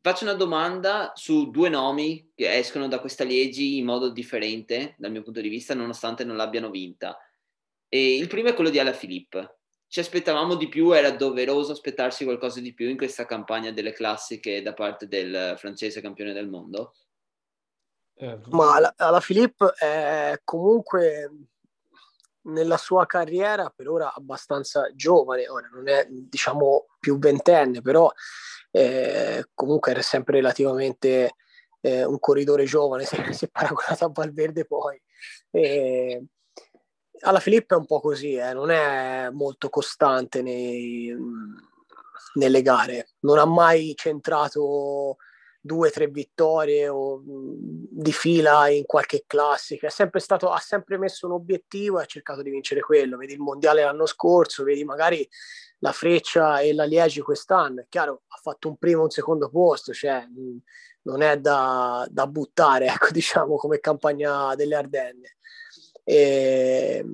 faccio 0.00 0.24
una 0.24 0.34
domanda 0.34 1.12
su 1.14 1.50
due 1.50 1.68
nomi 1.68 2.32
che 2.34 2.56
escono 2.56 2.88
da 2.88 3.00
questa 3.00 3.24
Liegi 3.24 3.78
in 3.78 3.84
modo 3.84 4.10
differente 4.10 4.94
dal 4.98 5.10
mio 5.10 5.22
punto 5.22 5.40
di 5.40 5.48
vista, 5.48 5.74
nonostante 5.74 6.24
non 6.24 6.36
l'abbiano 6.36 6.70
vinta. 6.70 7.18
E 7.88 8.16
il 8.16 8.28
primo 8.28 8.48
è 8.48 8.54
quello 8.54 8.70
di 8.70 8.78
Ala 8.78 8.92
Philippe. 8.92 9.56
Ci 9.88 10.00
aspettavamo 10.00 10.54
di 10.54 10.68
più, 10.68 10.92
era 10.92 11.10
doveroso 11.10 11.72
aspettarsi 11.72 12.24
qualcosa 12.24 12.60
di 12.60 12.74
più 12.74 12.88
in 12.88 12.96
questa 12.98 13.24
campagna 13.24 13.70
delle 13.70 13.92
classiche 13.92 14.60
da 14.60 14.74
parte 14.74 15.08
del 15.08 15.54
francese 15.56 16.02
campione 16.02 16.34
del 16.34 16.48
mondo? 16.48 16.94
Eh, 18.14 18.38
Ma 18.50 18.74
alla, 18.74 18.92
alla 18.96 19.20
Philippe 19.20 19.72
è 19.78 20.40
comunque 20.44 21.30
nella 22.48 22.76
sua 22.76 23.06
carriera 23.06 23.72
per 23.74 23.88
ora 23.88 24.12
abbastanza 24.14 24.90
giovane, 24.94 25.48
ora 25.48 25.68
non 25.72 25.88
è 25.88 26.06
diciamo 26.08 26.86
più 26.98 27.18
ventenne, 27.18 27.80
però 27.80 28.10
eh, 28.70 29.44
comunque 29.54 29.92
era 29.92 30.02
sempre 30.02 30.36
relativamente 30.36 31.34
eh, 31.80 32.04
un 32.04 32.18
corridore 32.18 32.64
giovane 32.64 33.04
se, 33.04 33.32
se 33.32 33.48
paragonato 33.48 34.04
a 34.04 34.10
Valverde 34.12 34.64
poi. 34.64 35.00
E, 35.50 36.24
alla 37.20 37.40
Filippa 37.40 37.74
è 37.74 37.78
un 37.78 37.86
po' 37.86 38.00
così, 38.00 38.34
eh, 38.34 38.52
non 38.52 38.70
è 38.70 39.28
molto 39.30 39.68
costante 39.68 40.42
nei, 40.42 41.14
nelle 42.34 42.62
gare, 42.62 43.10
non 43.20 43.38
ha 43.38 43.44
mai 43.44 43.94
centrato 43.96 45.16
due 45.68 45.88
o 45.88 45.90
tre 45.90 46.08
vittorie 46.08 46.88
o, 46.88 47.22
di 47.22 48.12
fila 48.12 48.68
in 48.68 48.86
qualche 48.86 49.24
classica. 49.26 49.90
Sempre 49.90 50.20
stato, 50.20 50.50
ha 50.50 50.58
sempre 50.58 50.96
messo 50.96 51.26
un 51.26 51.32
obiettivo 51.32 51.98
e 51.98 52.04
ha 52.04 52.06
cercato 52.06 52.40
di 52.40 52.48
vincere 52.48 52.80
quello. 52.80 53.18
Vedi 53.18 53.34
il 53.34 53.40
mondiale 53.40 53.82
l'anno 53.82 54.06
scorso, 54.06 54.64
vedi 54.64 54.82
magari 54.82 55.28
la 55.80 55.92
Freccia 55.92 56.60
e 56.60 56.72
la 56.72 56.84
Liegi 56.84 57.20
quest'anno. 57.20 57.82
È 57.82 57.86
chiaro, 57.88 58.22
ha 58.28 58.38
fatto 58.42 58.68
un 58.68 58.76
primo 58.78 59.02
e 59.02 59.04
un 59.04 59.10
secondo 59.10 59.50
posto, 59.50 59.92
cioè 59.92 60.26
non 61.02 61.20
è 61.20 61.38
da, 61.38 62.06
da 62.10 62.26
buttare, 62.26 62.86
ecco, 62.92 63.10
diciamo, 63.10 63.56
come 63.56 63.78
campagna 63.78 64.54
delle 64.54 64.74
Ardenne. 64.74 65.36
E, 66.02 67.04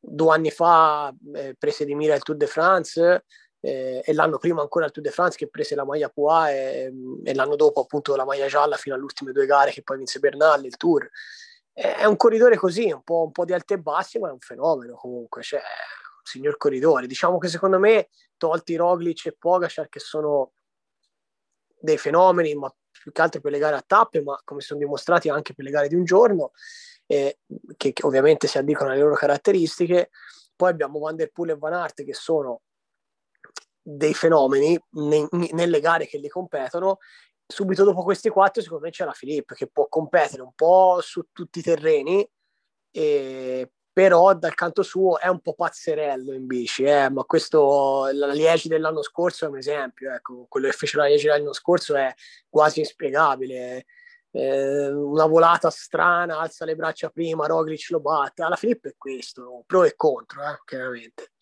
due 0.00 0.34
anni 0.34 0.50
fa 0.50 1.14
eh, 1.34 1.54
prese 1.56 1.84
di 1.84 1.94
mira 1.94 2.16
il 2.16 2.22
Tour 2.22 2.36
de 2.36 2.46
France 2.48 3.24
eh, 3.60 4.02
e 4.04 4.12
l'anno 4.14 4.38
prima 4.38 4.62
ancora 4.62 4.86
il 4.86 4.90
Tour 4.90 5.04
de 5.04 5.12
France 5.12 5.36
che 5.36 5.48
prese 5.48 5.74
la 5.74 5.84
maglia 5.84 6.08
Poa 6.08 6.50
e, 6.50 6.92
e, 7.24 7.34
l'anno 7.34 7.56
dopo 7.56 7.82
appunto 7.82 8.16
la 8.16 8.24
maglia 8.24 8.46
gialla 8.46 8.76
fino 8.76 8.94
alle 8.94 9.04
ultime 9.04 9.32
due 9.32 9.46
gare 9.46 9.70
che 9.70 9.82
poi 9.82 9.98
vinse 9.98 10.18
Bernal 10.18 10.64
il 10.64 10.76
Tour. 10.76 11.08
È 11.72 12.04
un 12.04 12.16
corridore 12.16 12.56
così, 12.56 12.90
un 12.90 13.02
po', 13.02 13.22
un 13.22 13.32
po', 13.32 13.44
di 13.44 13.54
alti 13.54 13.74
e 13.74 13.78
bassi, 13.78 14.18
ma 14.18 14.28
è 14.28 14.32
un 14.32 14.40
fenomeno 14.40 14.96
comunque, 14.96 15.42
cioè 15.42 15.62
signor 16.22 16.56
corridore. 16.56 17.06
Diciamo 17.06 17.38
che 17.38 17.48
secondo 17.48 17.78
me, 17.78 18.08
tolti 18.36 18.76
Roglic 18.76 19.26
e 19.26 19.36
Pogacar, 19.38 19.88
che 19.88 20.00
sono 20.00 20.52
dei 21.78 21.96
fenomeni, 21.96 22.54
ma 22.54 22.74
più 22.90 23.12
che 23.12 23.22
altro 23.22 23.40
per 23.40 23.52
le 23.52 23.58
gare 23.58 23.76
a 23.76 23.84
tappe, 23.86 24.20
ma 24.20 24.38
come 24.44 24.60
sono 24.60 24.78
dimostrati 24.78 25.28
anche 25.30 25.54
per 25.54 25.64
le 25.64 25.70
gare 25.70 25.88
di 25.88 25.94
un 25.94 26.04
giorno, 26.04 26.52
eh, 27.06 27.38
che, 27.76 27.92
che, 27.92 28.06
ovviamente 28.06 28.46
si 28.46 28.58
addicono 28.58 28.90
alle 28.90 29.00
loro 29.00 29.14
caratteristiche. 29.14 30.10
Poi 30.54 30.70
abbiamo 30.70 30.98
Van 30.98 31.16
Der 31.16 31.30
Poel 31.30 31.50
e 31.50 31.56
Van 31.56 31.72
Aert 31.72 32.04
che 32.04 32.14
sono 32.14 32.62
dei 33.82 34.14
fenomeni 34.14 34.78
ne, 34.90 35.28
nelle 35.52 35.80
gare 35.80 36.06
che 36.06 36.18
li 36.18 36.28
competono. 36.28 36.98
Subito 37.46 37.82
dopo 37.84 38.02
questi 38.02 38.28
quattro, 38.28 38.62
secondo 38.62 38.84
me 38.84 38.90
c'è 38.90 39.04
la 39.04 39.12
Filippo 39.12 39.54
che 39.54 39.66
può 39.66 39.88
competere 39.88 40.42
un 40.42 40.52
po' 40.54 41.00
su 41.02 41.26
tutti 41.32 41.58
i 41.58 41.62
terreni, 41.62 42.28
e, 42.92 43.70
però 43.92 44.34
dal 44.34 44.54
canto 44.54 44.82
suo 44.82 45.18
è 45.18 45.26
un 45.26 45.40
po' 45.40 45.54
pazzerello 45.54 46.32
in 46.32 46.46
bici, 46.46 46.84
eh, 46.84 47.10
ma 47.10 47.24
questo, 47.24 48.08
la 48.12 48.32
Liegi 48.32 48.68
dell'anno 48.68 49.02
scorso 49.02 49.46
è 49.46 49.48
un 49.48 49.58
esempio, 49.58 50.12
ecco, 50.12 50.46
quello 50.48 50.68
che 50.68 50.76
fece 50.76 50.96
la 50.96 51.06
Liegi 51.06 51.26
l'anno 51.26 51.52
scorso 51.52 51.96
è 51.96 52.14
quasi 52.48 52.78
inspiegabile, 52.78 53.86
eh, 54.30 54.88
una 54.92 55.26
volata 55.26 55.70
strana, 55.70 56.38
alza 56.38 56.64
le 56.64 56.76
braccia 56.76 57.10
prima, 57.10 57.46
Roglic 57.46 57.90
lo 57.90 58.00
batte, 58.00 58.44
alla 58.44 58.54
Filippo 58.54 58.86
è 58.88 58.94
questo, 58.96 59.64
pro 59.66 59.82
e 59.82 59.96
contro, 59.96 60.42
eh, 60.42 60.60
chiaramente. 60.64 61.32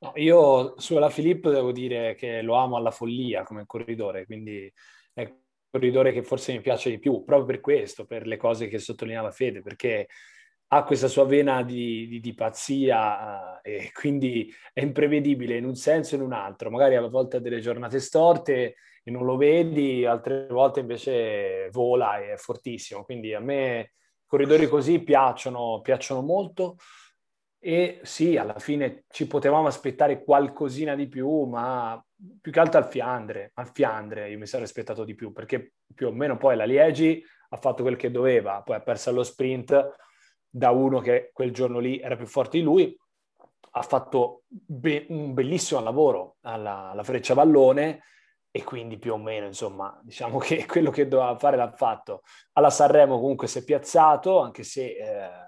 No, 0.00 0.12
io 0.14 0.78
sulla 0.78 1.10
Filippo 1.10 1.50
devo 1.50 1.72
dire 1.72 2.14
che 2.14 2.40
lo 2.42 2.54
amo 2.54 2.76
alla 2.76 2.92
follia 2.92 3.42
come 3.42 3.66
corridore, 3.66 4.26
quindi 4.26 4.72
è 5.12 5.22
il 5.22 5.36
corridore 5.68 6.12
che 6.12 6.22
forse 6.22 6.52
mi 6.52 6.60
piace 6.60 6.90
di 6.90 7.00
più, 7.00 7.24
proprio 7.24 7.46
per 7.46 7.60
questo, 7.60 8.06
per 8.06 8.26
le 8.26 8.36
cose 8.36 8.68
che 8.68 8.78
sottolineava 8.78 9.32
Fede, 9.32 9.60
perché 9.60 10.06
ha 10.68 10.84
questa 10.84 11.08
sua 11.08 11.24
vena 11.24 11.62
di, 11.62 12.06
di, 12.06 12.20
di 12.20 12.34
pazzia 12.34 13.54
uh, 13.56 13.60
e 13.62 13.90
quindi 13.92 14.52
è 14.72 14.82
imprevedibile 14.82 15.56
in 15.56 15.64
un 15.64 15.74
senso 15.74 16.14
e 16.14 16.18
in 16.18 16.24
un 16.24 16.32
altro. 16.32 16.70
Magari 16.70 16.94
a 16.94 17.06
volte 17.08 17.38
ha 17.38 17.40
delle 17.40 17.60
giornate 17.60 17.98
storte 18.00 18.76
e 19.02 19.10
non 19.10 19.24
lo 19.24 19.36
vedi, 19.36 20.04
altre 20.04 20.46
volte 20.48 20.80
invece 20.80 21.70
vola 21.72 22.18
e 22.18 22.34
è 22.34 22.36
fortissimo. 22.36 23.02
Quindi 23.04 23.32
a 23.32 23.40
me 23.40 23.94
corridori 24.26 24.68
così 24.68 25.02
piacciono, 25.02 25.80
piacciono 25.80 26.20
molto. 26.20 26.76
E 27.60 28.00
sì, 28.04 28.36
alla 28.36 28.58
fine 28.58 29.04
ci 29.08 29.26
potevamo 29.26 29.66
aspettare 29.66 30.22
qualcosina 30.22 30.94
di 30.94 31.08
più, 31.08 31.44
ma 31.44 32.00
più 32.40 32.52
che 32.52 32.60
altro 32.60 32.78
al 32.78 32.88
Fiandre, 32.88 33.50
al 33.54 33.70
Fiandre 33.72 34.30
io 34.30 34.38
mi 34.38 34.46
sarei 34.46 34.64
aspettato 34.64 35.04
di 35.04 35.14
più, 35.14 35.32
perché 35.32 35.72
più 35.92 36.06
o 36.06 36.12
meno 36.12 36.36
poi 36.36 36.56
la 36.56 36.64
Liegi 36.64 37.22
ha 37.50 37.56
fatto 37.56 37.82
quel 37.82 37.96
che 37.96 38.10
doveva, 38.10 38.62
poi 38.62 38.76
ha 38.76 38.80
perso 38.80 39.10
allo 39.10 39.24
sprint 39.24 39.96
da 40.48 40.70
uno 40.70 41.00
che 41.00 41.30
quel 41.32 41.52
giorno 41.52 41.80
lì 41.80 41.98
era 41.98 42.16
più 42.16 42.26
forte 42.26 42.58
di 42.58 42.62
lui, 42.62 42.96
ha 43.72 43.82
fatto 43.82 44.42
be- 44.46 45.06
un 45.08 45.34
bellissimo 45.34 45.80
lavoro 45.80 46.36
alla, 46.42 46.90
alla 46.90 47.02
Freccia 47.02 47.34
Vallone 47.34 48.02
e 48.50 48.62
quindi 48.62 48.98
più 48.98 49.12
o 49.12 49.18
meno, 49.18 49.46
insomma, 49.46 49.98
diciamo 50.02 50.38
che 50.38 50.64
quello 50.64 50.90
che 50.90 51.08
doveva 51.08 51.36
fare 51.36 51.56
l'ha 51.56 51.72
fatto. 51.72 52.22
Alla 52.52 52.70
Sanremo 52.70 53.18
comunque 53.18 53.48
si 53.48 53.58
è 53.58 53.64
piazzato, 53.64 54.38
anche 54.40 54.62
se... 54.62 54.96
Eh, 54.96 55.47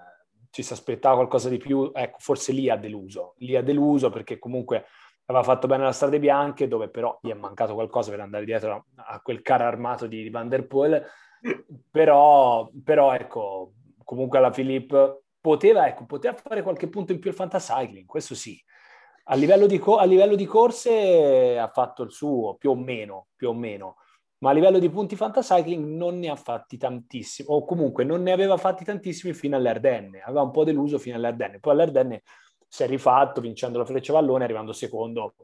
ci 0.51 0.63
si 0.63 0.73
aspettava 0.73 1.15
qualcosa 1.15 1.49
di 1.49 1.57
più, 1.57 1.91
ecco, 1.93 2.17
forse 2.19 2.51
lì 2.51 2.69
ha 2.69 2.75
deluso, 2.75 3.35
lì 3.37 3.55
ha 3.55 3.63
deluso 3.63 4.09
perché 4.09 4.37
comunque 4.37 4.85
aveva 5.25 5.43
fatto 5.43 5.65
bene 5.65 5.83
la 5.83 5.93
strade 5.93 6.19
bianche, 6.19 6.67
dove 6.67 6.89
però 6.89 7.17
gli 7.21 7.29
è 7.29 7.33
mancato 7.33 7.73
qualcosa 7.73 8.11
per 8.11 8.19
andare 8.19 8.43
dietro 8.43 8.87
a, 8.95 9.19
quel 9.21 9.41
carro 9.41 9.63
armato 9.63 10.07
di, 10.07 10.29
Van 10.29 10.49
der 10.49 10.67
Poel, 10.67 11.03
però, 11.89 12.69
però 12.83 13.13
ecco, 13.13 13.73
comunque 14.03 14.37
alla 14.37 14.51
Filippo 14.51 15.23
poteva, 15.39 15.87
ecco, 15.87 16.05
poteva 16.05 16.35
fare 16.35 16.61
qualche 16.61 16.89
punto 16.89 17.13
in 17.13 17.19
più 17.19 17.29
il 17.29 17.35
fantasycling, 17.35 18.05
questo 18.05 18.35
sì. 18.35 18.61
A 19.25 19.35
livello, 19.35 19.67
di, 19.67 19.81
a 19.85 20.03
livello 20.03 20.35
di 20.35 20.45
corse 20.45 21.57
ha 21.57 21.69
fatto 21.69 22.03
il 22.03 22.11
suo, 22.11 22.55
più 22.55 22.71
o 22.71 22.75
meno, 22.75 23.27
più 23.37 23.49
o 23.49 23.53
meno 23.53 23.95
ma 24.41 24.49
a 24.49 24.53
livello 24.53 24.79
di 24.79 24.89
punti 24.89 25.15
fantasycling 25.15 25.85
non 25.85 26.17
ne 26.17 26.29
ha 26.29 26.35
fatti 26.35 26.77
tantissimi, 26.77 27.47
o 27.51 27.63
comunque 27.63 28.03
non 28.03 28.23
ne 28.23 28.31
aveva 28.31 28.57
fatti 28.57 28.83
tantissimi 28.83 29.33
fino 29.33 29.55
alle 29.55 29.69
Ardenne, 29.69 30.21
aveva 30.21 30.41
un 30.41 30.51
po' 30.51 30.63
deluso 30.63 30.97
fino 30.97 31.15
alle 31.15 31.27
Ardenne, 31.27 31.59
poi 31.59 31.73
alle 31.73 31.83
Ardenne 31.83 32.21
si 32.67 32.83
è 32.83 32.87
rifatto 32.87 33.39
vincendo 33.39 33.77
la 33.77 33.85
Freccia 33.85 34.13
Vallone, 34.13 34.43
arrivando 34.43 34.73
secondo 34.73 35.35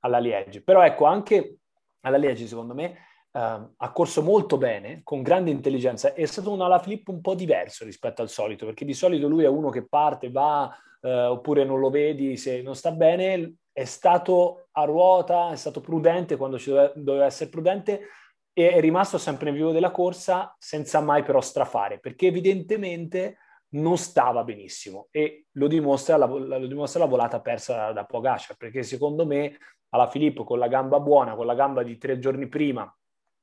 alla 0.00 0.18
Liegi. 0.18 0.62
Però 0.62 0.82
ecco, 0.82 1.04
anche 1.04 1.58
alla 2.00 2.16
Liegi, 2.16 2.48
secondo 2.48 2.74
me, 2.74 2.96
eh, 3.30 3.68
ha 3.76 3.92
corso 3.92 4.22
molto 4.22 4.56
bene, 4.56 5.02
con 5.04 5.22
grande 5.22 5.50
intelligenza, 5.50 6.14
è 6.14 6.24
stato 6.24 6.50
un 6.50 6.60
Alaphilippe 6.60 7.10
un 7.10 7.20
po' 7.20 7.34
diverso 7.34 7.84
rispetto 7.84 8.22
al 8.22 8.30
solito, 8.30 8.64
perché 8.64 8.84
di 8.84 8.94
solito 8.94 9.28
lui 9.28 9.44
è 9.44 9.48
uno 9.48 9.68
che 9.68 9.86
parte, 9.86 10.30
va, 10.30 10.74
eh, 11.02 11.24
oppure 11.26 11.64
non 11.64 11.78
lo 11.78 11.90
vedi 11.90 12.36
se 12.36 12.62
non 12.62 12.74
sta 12.74 12.90
bene, 12.90 13.54
è 13.70 13.84
stato 13.84 14.68
a 14.72 14.82
ruota, 14.84 15.52
è 15.52 15.56
stato 15.56 15.80
prudente 15.80 16.36
quando 16.36 16.58
ci 16.58 16.70
doveva 16.70 17.26
essere 17.26 17.50
prudente, 17.50 18.08
e 18.52 18.70
è 18.72 18.80
rimasto 18.80 19.18
sempre 19.18 19.50
in 19.50 19.54
vivo 19.54 19.72
della 19.72 19.90
corsa 19.90 20.54
senza 20.58 21.00
mai 21.00 21.22
però 21.22 21.40
strafare, 21.40 21.98
perché 21.98 22.26
evidentemente 22.26 23.38
non 23.72 23.96
stava 23.96 24.42
benissimo 24.42 25.08
e 25.10 25.46
lo 25.52 25.68
dimostra 25.68 26.16
la, 26.16 26.26
lo 26.26 26.66
dimostra 26.66 27.00
la 27.00 27.06
volata 27.06 27.40
persa 27.40 27.92
da 27.92 28.04
Pogacar, 28.04 28.56
perché 28.56 28.82
secondo 28.82 29.26
me 29.26 29.56
alla 29.90 30.08
Filippo 30.08 30.44
con 30.44 30.58
la 30.58 30.68
gamba 30.68 31.00
buona, 31.00 31.34
con 31.34 31.46
la 31.46 31.54
gamba 31.54 31.82
di 31.82 31.96
tre 31.96 32.18
giorni 32.18 32.48
prima 32.48 32.92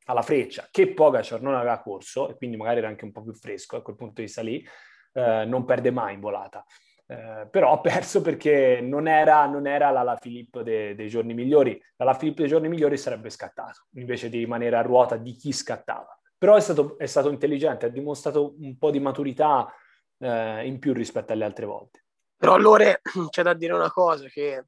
alla 0.06 0.22
freccia, 0.22 0.68
che 0.72 0.94
Pogacar 0.94 1.42
non 1.42 1.56
aveva 1.56 1.80
corso 1.80 2.30
e 2.30 2.36
quindi 2.36 2.58
magari 2.58 2.80
era 2.80 2.88
anche 2.88 3.06
un 3.06 3.12
po' 3.12 3.24
più 3.24 3.34
fresco 3.34 3.78
a 3.78 3.82
quel 3.82 3.96
punto 3.96 4.22
di 4.22 4.28
salì, 4.28 4.66
eh, 5.14 5.46
non 5.46 5.66
perde 5.66 5.92
mai 5.92 6.14
in 6.14 6.20
volata. 6.20 6.66
Eh, 7.10 7.48
però 7.50 7.72
ha 7.72 7.80
perso 7.80 8.22
perché 8.22 8.82
non 8.82 9.08
era, 9.08 9.46
non 9.46 9.66
era 9.66 9.92
la, 9.92 10.04
la 10.04 10.18
Filippo 10.18 10.62
de, 10.62 10.94
dei 10.94 11.08
giorni 11.08 11.34
migliori. 11.34 11.82
La, 11.96 12.06
la 12.06 12.14
Filippo 12.14 12.42
dei 12.42 12.50
giorni 12.50 12.68
migliori 12.68 12.98
sarebbe 12.98 13.30
scattato, 13.30 13.88
invece 13.94 14.30
di 14.30 14.40
rimanere 14.40 14.76
a 14.76 14.82
ruota 14.82 15.16
di 15.16 15.32
chi 15.34 15.54
scattava. 15.54 16.20
Però 16.38 16.56
è 16.56 16.60
stato, 16.60 16.98
è 16.98 17.06
stato 17.06 17.30
intelligente, 17.30 17.86
ha 17.86 17.90
dimostrato 17.90 18.56
un 18.60 18.78
po' 18.78 18.92
di 18.92 19.00
maturità 19.00 19.74
eh, 20.20 20.68
in 20.68 20.80
più 20.80 20.94
rispetto 20.94 21.32
alle 21.32 21.46
altre 21.46 21.66
volte. 21.66 22.04
Però 22.36 22.54
allora 22.54 23.00
c'è 23.30 23.42
da 23.42 23.54
dire 23.54 23.74
una 23.74 23.90
cosa, 23.90 24.28
che 24.28 24.66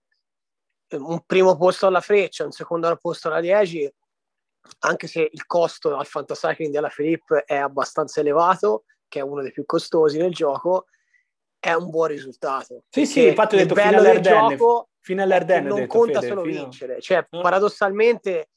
un 0.91 1.21
primo 1.25 1.57
posto 1.57 1.87
alla 1.87 2.01
Freccia, 2.01 2.45
un 2.45 2.51
secondo 2.51 2.95
posto 2.95 3.27
alla 3.27 3.41
10, 3.41 3.93
anche 4.79 5.07
se 5.07 5.29
il 5.31 5.45
costo 5.45 5.95
al 5.95 6.05
fantasycling 6.05 6.71
della 6.71 6.89
Filippo 6.89 7.45
è 7.45 7.55
abbastanza 7.55 8.21
elevato, 8.21 8.85
che 9.07 9.19
è 9.19 9.23
uno 9.23 9.41
dei 9.41 9.51
più 9.51 9.65
costosi 9.65 10.17
nel 10.17 10.33
gioco, 10.33 10.85
è 11.59 11.73
un 11.73 11.89
buon 11.89 12.07
risultato. 12.07 12.83
Sì, 12.89 13.05
sì, 13.05 13.27
infatti 13.27 13.55
ho 13.55 13.57
detto 13.57 13.75
fino 13.75 13.97
all'Ardenne, 13.97 14.57
fino 14.99 15.21
all'Ardenne 15.21 15.67
non 15.67 15.79
detto, 15.79 15.97
conta 15.97 16.19
Fede, 16.19 16.27
solo 16.27 16.43
fino... 16.43 16.61
vincere. 16.61 17.01
Cioè, 17.01 17.27
no? 17.31 17.41
paradossalmente, 17.41 18.49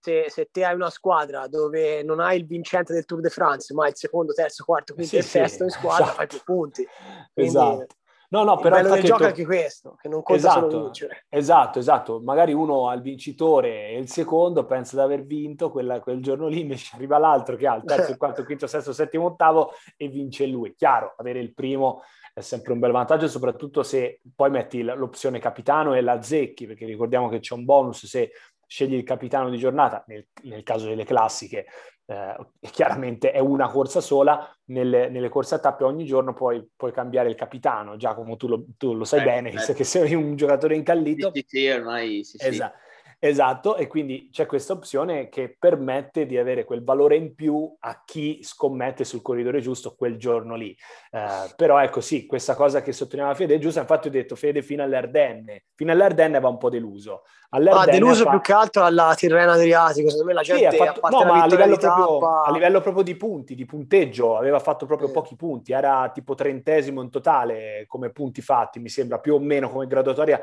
se, 0.00 0.26
se, 0.28 0.48
te 0.50 0.64
hai 0.64 0.74
una 0.74 0.90
squadra 0.90 1.48
dove 1.48 2.02
non 2.02 2.20
hai 2.20 2.38
il 2.38 2.46
vincente 2.46 2.92
del 2.92 3.04
Tour 3.04 3.20
de 3.20 3.30
France, 3.30 3.74
ma 3.74 3.88
il 3.88 3.96
secondo, 3.96 4.32
terzo, 4.32 4.64
quarto, 4.64 4.94
quinto 4.94 5.10
sì, 5.10 5.16
e 5.16 5.22
sesto 5.22 5.64
in 5.64 5.70
squadra, 5.70 6.04
esatto. 6.04 6.16
fai 6.16 6.26
più 6.26 6.40
punti. 6.44 6.86
Quindi, 7.32 7.50
esatto. 7.50 7.86
No, 8.30 8.44
no, 8.44 8.56
però 8.58 8.76
il 8.76 8.82
bello 8.82 8.94
del 8.94 9.04
gioco 9.04 9.22
è 9.22 9.26
anche 9.26 9.46
questo, 9.46 9.96
che 9.98 10.08
non 10.08 10.22
conta 10.22 10.48
esatto, 10.48 10.70
solo 10.70 10.82
vincere. 10.84 11.24
Esatto, 11.30 11.78
esatto. 11.78 12.20
Magari 12.20 12.52
uno 12.52 12.88
ha 12.88 12.94
il 12.94 13.00
vincitore 13.00 13.88
e 13.88 13.98
il 13.98 14.08
secondo 14.10 14.66
pensa 14.66 14.96
di 14.96 15.02
aver 15.02 15.24
vinto 15.24 15.70
quella, 15.70 16.00
quel 16.00 16.22
giorno 16.22 16.46
lì, 16.46 16.60
invece 16.60 16.94
arriva 16.94 17.16
l'altro 17.16 17.56
che 17.56 17.66
ha 17.66 17.76
il 17.76 17.84
terzo, 17.84 18.10
il 18.10 18.18
quarto, 18.18 18.40
il 18.40 18.46
quinto, 18.46 18.64
il 18.64 18.70
sesto, 18.70 18.90
il 18.90 18.96
settimo, 18.96 19.24
ottavo 19.24 19.72
e 19.96 20.08
vince 20.08 20.44
lui. 20.44 20.74
Chiaro, 20.74 21.14
avere 21.16 21.40
il 21.40 21.54
primo 21.54 22.02
è 22.38 22.42
sempre 22.42 22.72
un 22.72 22.78
bel 22.78 22.92
vantaggio, 22.92 23.28
soprattutto 23.28 23.82
se 23.82 24.20
poi 24.34 24.50
metti 24.50 24.82
l'opzione 24.82 25.38
capitano 25.38 25.94
e 25.94 26.00
la 26.00 26.22
zecchi, 26.22 26.66
perché 26.66 26.86
ricordiamo 26.86 27.28
che 27.28 27.40
c'è 27.40 27.54
un 27.54 27.64
bonus 27.64 28.06
se 28.06 28.30
scegli 28.66 28.94
il 28.94 29.02
capitano 29.02 29.50
di 29.50 29.58
giornata, 29.58 30.04
nel, 30.06 30.26
nel 30.42 30.62
caso 30.62 30.88
delle 30.88 31.04
classiche, 31.04 31.66
eh, 32.06 32.36
chiaramente 32.70 33.32
è 33.32 33.38
una 33.38 33.68
corsa 33.68 34.00
sola, 34.00 34.54
nelle, 34.66 35.08
nelle, 35.08 35.28
corse 35.28 35.56
a 35.56 35.58
tappe 35.58 35.84
ogni 35.84 36.04
giorno 36.04 36.34
puoi, 36.34 36.66
puoi 36.76 36.92
cambiare 36.92 37.28
il 37.28 37.34
capitano, 37.34 37.96
Giacomo 37.96 38.36
tu 38.36 38.46
lo, 38.46 38.64
tu 38.76 38.94
lo 38.94 39.04
sai 39.04 39.20
eh, 39.20 39.24
bene, 39.24 39.50
eh. 39.50 39.74
che 39.74 39.84
sei 39.84 40.14
un 40.14 40.36
giocatore 40.36 40.76
incallito. 40.76 41.30
Sì, 41.32 41.44
sì, 41.46 41.68
ormai 41.68 42.24
sì, 42.24 42.36
esatto. 42.40 42.78
Esatto, 43.20 43.74
e 43.74 43.88
quindi 43.88 44.28
c'è 44.30 44.46
questa 44.46 44.74
opzione 44.74 45.28
che 45.28 45.56
permette 45.58 46.24
di 46.24 46.38
avere 46.38 46.62
quel 46.62 46.84
valore 46.84 47.16
in 47.16 47.34
più 47.34 47.76
a 47.80 48.02
chi 48.04 48.40
scommette 48.44 49.02
sul 49.02 49.22
corridore 49.22 49.60
giusto 49.60 49.96
quel 49.96 50.16
giorno 50.18 50.54
lì. 50.54 50.70
Eh, 51.10 51.52
però 51.56 51.82
ecco 51.82 52.00
sì, 52.00 52.26
questa 52.26 52.54
cosa 52.54 52.80
che 52.80 52.92
sottolineava 52.92 53.34
Fede 53.34 53.56
è 53.56 53.58
giusta, 53.58 53.80
infatti 53.80 54.06
ho 54.06 54.12
detto 54.12 54.36
Fede 54.36 54.62
fino 54.62 54.84
alle 54.84 54.96
Ardenne, 54.96 55.64
fino 55.74 55.90
alle 55.90 56.04
Ardenne 56.04 56.38
va 56.38 56.48
un 56.48 56.58
po' 56.58 56.70
deluso. 56.70 57.22
Ah, 57.50 57.86
deluso 57.86 58.22
fa... 58.22 58.30
più 58.30 58.40
che 58.40 58.52
altro 58.52 58.84
alla 58.84 59.14
Tirrena 59.16 59.52
Adriatico, 59.52 60.10
secondo 60.10 60.28
me 60.28 60.34
la 60.34 60.42
gente 60.42 60.70
sì, 60.70 60.82
ha 60.82 60.92
fatto, 60.92 61.08
no, 61.08 61.24
ma 61.24 61.42
a 61.42 61.46
livello, 61.46 61.76
proprio, 61.76 62.18
a 62.18 62.52
livello, 62.52 62.80
proprio, 62.80 63.02
di 63.02 63.16
punti, 63.16 63.54
di 63.56 63.64
punteggio, 63.64 64.36
aveva 64.36 64.60
fatto 64.60 64.86
proprio 64.86 65.08
eh. 65.08 65.12
pochi 65.12 65.34
punti, 65.34 65.72
era 65.72 66.08
tipo 66.14 66.34
trentesimo 66.34 67.02
in 67.02 67.10
totale 67.10 67.84
come 67.88 68.10
punti 68.10 68.42
fatti, 68.42 68.78
mi 68.78 68.90
sembra 68.90 69.18
più 69.18 69.34
o 69.34 69.40
meno 69.40 69.70
come 69.70 69.86
graduatoria 69.86 70.40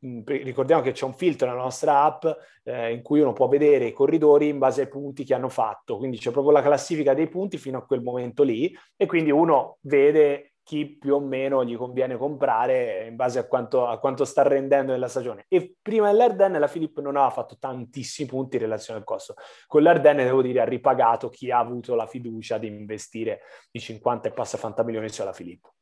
ricordiamo 0.00 0.82
che 0.82 0.92
c'è 0.92 1.04
un 1.04 1.14
filtro 1.14 1.48
nella 1.48 1.62
nostra 1.62 2.02
app 2.02 2.24
eh, 2.64 2.92
in 2.92 3.02
cui 3.02 3.20
uno 3.20 3.32
può 3.32 3.48
vedere 3.48 3.86
i 3.86 3.92
corridori 3.92 4.48
in 4.48 4.58
base 4.58 4.82
ai 4.82 4.88
punti 4.88 5.24
che 5.24 5.34
hanno 5.34 5.48
fatto, 5.48 5.96
quindi 5.96 6.18
c'è 6.18 6.30
proprio 6.30 6.52
la 6.52 6.62
classifica 6.62 7.14
dei 7.14 7.28
punti 7.28 7.58
fino 7.58 7.78
a 7.78 7.84
quel 7.84 8.02
momento 8.02 8.42
lì 8.42 8.76
e 8.96 9.06
quindi 9.06 9.30
uno 9.30 9.78
vede 9.80 10.52
chi 10.68 10.98
più 10.98 11.14
o 11.14 11.20
meno 11.20 11.64
gli 11.64 11.74
conviene 11.76 12.18
comprare 12.18 13.06
in 13.08 13.16
base 13.16 13.38
a 13.38 13.46
quanto, 13.46 13.86
a 13.86 13.98
quanto 13.98 14.26
sta 14.26 14.42
rendendo 14.42 14.92
nella 14.92 15.08
stagione. 15.08 15.46
E 15.48 15.76
prima 15.80 16.10
dell'Ardenne 16.10 16.58
la 16.58 16.66
Filippo 16.66 17.00
non 17.00 17.16
aveva 17.16 17.30
fatto 17.30 17.56
tantissimi 17.58 18.28
punti 18.28 18.56
in 18.56 18.62
relazione 18.62 18.98
al 18.98 19.06
costo. 19.06 19.32
Con 19.66 19.82
l'Ardenne 19.82 20.24
devo 20.24 20.42
dire 20.42 20.60
ha 20.60 20.66
ripagato 20.66 21.30
chi 21.30 21.50
ha 21.50 21.58
avuto 21.58 21.94
la 21.94 22.06
fiducia 22.06 22.58
di 22.58 22.66
investire 22.66 23.40
i 23.70 23.80
50 23.80 24.28
e 24.28 24.32
passa 24.32 24.58
fantamilioni 24.58 25.08
sulla 25.08 25.32
Filippo. 25.32 25.72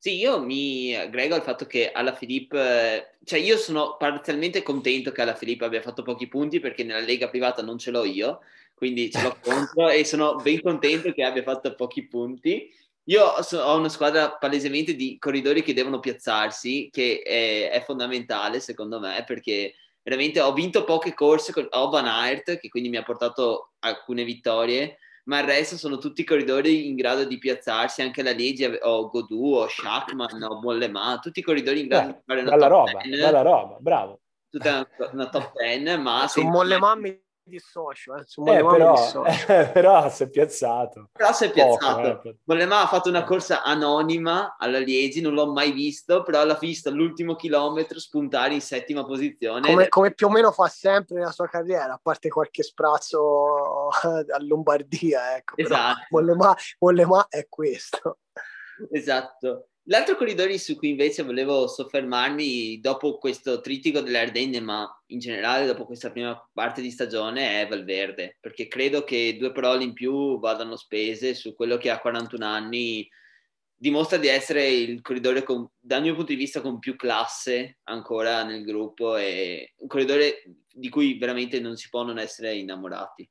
Sì, 0.00 0.14
io 0.16 0.40
mi 0.40 0.94
aggrego 0.94 1.34
al 1.34 1.42
fatto 1.42 1.66
che 1.66 1.90
alla 1.90 2.14
Filippo, 2.14 2.56
cioè 2.56 3.38
io 3.40 3.56
sono 3.56 3.96
parzialmente 3.96 4.62
contento 4.62 5.10
che 5.10 5.22
alla 5.22 5.34
Filippo 5.34 5.64
abbia 5.64 5.82
fatto 5.82 6.02
pochi 6.02 6.28
punti 6.28 6.60
perché 6.60 6.84
nella 6.84 7.00
lega 7.00 7.28
privata 7.28 7.62
non 7.62 7.78
ce 7.78 7.90
l'ho 7.90 8.04
io, 8.04 8.40
quindi 8.74 9.10
ce 9.10 9.22
l'ho 9.22 9.36
contro 9.42 9.88
e 9.88 10.04
sono 10.04 10.36
ben 10.36 10.62
contento 10.62 11.10
che 11.12 11.24
abbia 11.24 11.42
fatto 11.42 11.74
pochi 11.74 12.06
punti. 12.06 12.72
Io 13.08 13.24
ho 13.24 13.76
una 13.76 13.88
squadra 13.88 14.30
palesemente 14.36 14.94
di 14.94 15.18
corridori 15.18 15.62
che 15.64 15.74
devono 15.74 15.98
piazzarsi, 15.98 16.90
che 16.92 17.20
è, 17.20 17.70
è 17.70 17.82
fondamentale 17.82 18.60
secondo 18.60 19.00
me 19.00 19.24
perché 19.26 19.74
veramente 20.04 20.40
ho 20.40 20.52
vinto 20.52 20.84
poche 20.84 21.12
corse, 21.12 21.52
con, 21.52 21.66
ho 21.70 21.88
Van 21.90 22.06
Aert 22.06 22.58
che 22.58 22.68
quindi 22.68 22.88
mi 22.88 22.98
ha 22.98 23.02
portato 23.02 23.72
alcune 23.80 24.22
vittorie, 24.22 24.98
ma 25.28 25.40
il 25.40 25.46
resto 25.46 25.76
sono 25.76 25.98
tutti 25.98 26.24
corridori 26.24 26.88
in 26.88 26.96
grado 26.96 27.24
di 27.24 27.38
piazzarsi, 27.38 28.02
anche 28.02 28.22
la 28.22 28.32
Legge 28.32 28.78
o 28.82 29.08
Godù 29.10 29.54
o 29.54 29.68
Shackman 29.68 30.42
o 30.42 30.60
Mollema, 30.60 31.18
tutti 31.20 31.42
corridori 31.42 31.80
in 31.80 31.88
grado 31.88 32.06
Beh, 32.08 32.14
di 32.14 32.22
fare 32.24 32.40
una 32.40 32.50
bella 32.50 32.68
top 32.68 32.76
roba, 32.76 33.00
10. 33.02 33.20
Bella 33.20 33.42
roba, 33.42 33.76
bravo. 33.78 34.20
Tutta 34.50 34.88
una, 34.98 35.10
una 35.12 35.28
top 35.28 35.52
10, 35.54 35.98
ma... 35.98 36.26
Su 36.28 36.42
Mollema 36.42 36.94
mi 36.94 37.20
dissocio, 37.48 38.14
eh. 38.14 38.22
Su 38.24 38.42
eh, 38.46 38.64
però, 38.64 39.24
eh, 39.26 39.70
però 39.72 40.08
si 40.10 40.22
è 40.24 40.28
piazzato. 40.28 41.08
Però 41.12 41.32
si 41.32 41.44
è 41.46 41.50
piazzato. 41.50 42.16
Poco, 42.16 42.28
eh. 42.28 42.36
Mollema 42.44 42.82
ha 42.82 42.86
fatto 42.86 43.08
una 43.08 43.24
corsa 43.24 43.62
anonima 43.62 44.56
alla 44.58 44.78
Liegi, 44.78 45.20
non 45.20 45.34
l'ho 45.34 45.52
mai 45.52 45.72
visto, 45.72 46.22
però 46.22 46.44
l'ha 46.44 46.58
visto 46.60 46.88
all'ultimo 46.88 47.34
chilometro 47.34 47.98
spuntare 47.98 48.54
in 48.54 48.60
settima 48.60 49.04
posizione. 49.04 49.66
Come, 49.66 49.88
come, 49.88 50.12
più 50.12 50.26
o 50.26 50.30
meno 50.30 50.52
fa 50.52 50.68
sempre 50.68 51.16
nella 51.16 51.32
sua 51.32 51.48
carriera, 51.48 51.94
a 51.94 52.00
parte 52.02 52.28
qualche 52.28 52.62
sprazzo 52.62 53.88
a 53.90 54.38
Lombardia, 54.40 55.36
ecco. 55.36 55.56
Esatto. 55.56 56.06
Mollema, 56.10 56.56
Mollema 56.78 57.26
è 57.28 57.46
questo. 57.48 58.18
Esatto. 58.90 59.68
L'altro 59.90 60.16
corridore 60.16 60.58
su 60.58 60.76
cui 60.76 60.90
invece 60.90 61.22
volevo 61.22 61.66
soffermarmi 61.66 62.78
dopo 62.78 63.16
questo 63.16 63.62
trittico 63.62 64.00
delle 64.00 64.18
Ardenne, 64.18 64.60
ma 64.60 64.86
in 65.06 65.18
generale 65.18 65.64
dopo 65.64 65.86
questa 65.86 66.10
prima 66.10 66.38
parte 66.52 66.82
di 66.82 66.90
stagione, 66.90 67.62
è 67.62 67.66
Valverde, 67.66 68.36
perché 68.38 68.68
credo 68.68 69.02
che 69.02 69.38
due 69.38 69.50
parole 69.50 69.84
in 69.84 69.94
più 69.94 70.38
vadano 70.40 70.76
spese 70.76 71.32
su 71.32 71.54
quello 71.54 71.78
che 71.78 71.88
a 71.88 72.00
41 72.00 72.44
anni 72.44 73.08
dimostra 73.74 74.18
di 74.18 74.26
essere 74.28 74.68
il 74.68 75.00
corridore 75.00 75.42
con, 75.42 75.66
dal 75.78 76.02
mio 76.02 76.14
punto 76.14 76.32
di 76.32 76.38
vista 76.38 76.60
con 76.60 76.78
più 76.78 76.94
classe 76.94 77.78
ancora 77.84 78.42
nel 78.44 78.64
gruppo 78.64 79.16
e 79.16 79.72
un 79.78 79.88
corridore 79.88 80.42
di 80.70 80.90
cui 80.90 81.16
veramente 81.16 81.60
non 81.60 81.76
si 81.76 81.88
può 81.88 82.02
non 82.02 82.18
essere 82.18 82.54
innamorati 82.56 83.26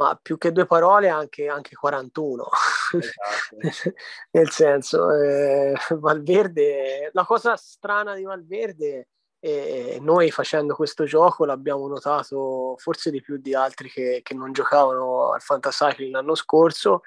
ma 0.00 0.18
più 0.20 0.38
che 0.38 0.50
due 0.50 0.64
parole 0.64 1.10
anche, 1.10 1.46
anche 1.48 1.76
41. 1.76 2.48
Esatto. 2.92 3.56
Nel 4.32 4.50
senso, 4.50 5.12
eh, 5.12 5.74
Valverde, 5.90 7.10
la 7.12 7.24
cosa 7.26 7.54
strana 7.56 8.14
di 8.14 8.22
Valverde, 8.22 9.08
eh, 9.38 9.98
noi 10.00 10.30
facendo 10.30 10.74
questo 10.74 11.04
gioco 11.04 11.44
l'abbiamo 11.44 11.86
notato 11.86 12.76
forse 12.78 13.10
di 13.10 13.20
più 13.20 13.36
di 13.36 13.54
altri 13.54 13.90
che, 13.90 14.20
che 14.22 14.34
non 14.34 14.52
giocavano 14.52 15.32
al 15.32 15.42
Fantasycling 15.42 16.12
l'anno 16.12 16.34
scorso, 16.34 17.02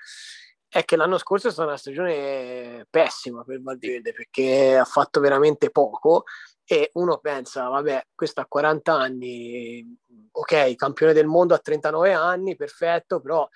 è 0.67 0.85
che 0.85 0.95
l'anno 0.95 1.17
scorso 1.17 1.47
è 1.47 1.51
stata 1.51 1.69
una 1.69 1.77
stagione 1.77 2.85
pessima 2.91 3.43
per 3.43 3.59
Valverde 3.59 4.13
perché 4.13 4.77
ha 4.77 4.85
fatto 4.85 5.19
veramente 5.19 5.71
poco 5.71 6.25
e 6.65 6.91
uno 6.93 7.17
pensa, 7.19 7.67
vabbè, 7.67 8.07
questo 8.15 8.41
ha 8.41 8.45
40 8.45 8.93
anni, 8.93 9.97
ok, 10.31 10.75
campione 10.75 11.13
del 11.13 11.27
mondo 11.27 11.53
a 11.53 11.59
39 11.59 12.13
anni, 12.13 12.55
perfetto, 12.55 13.19
però 13.19 13.47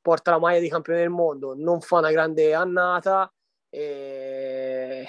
porta 0.00 0.32
la 0.32 0.38
maglia 0.38 0.60
di 0.60 0.68
campione 0.68 1.00
del 1.00 1.10
mondo, 1.10 1.54
non 1.54 1.80
fa 1.80 1.98
una 1.98 2.10
grande 2.10 2.54
annata, 2.54 3.32
e, 3.68 5.06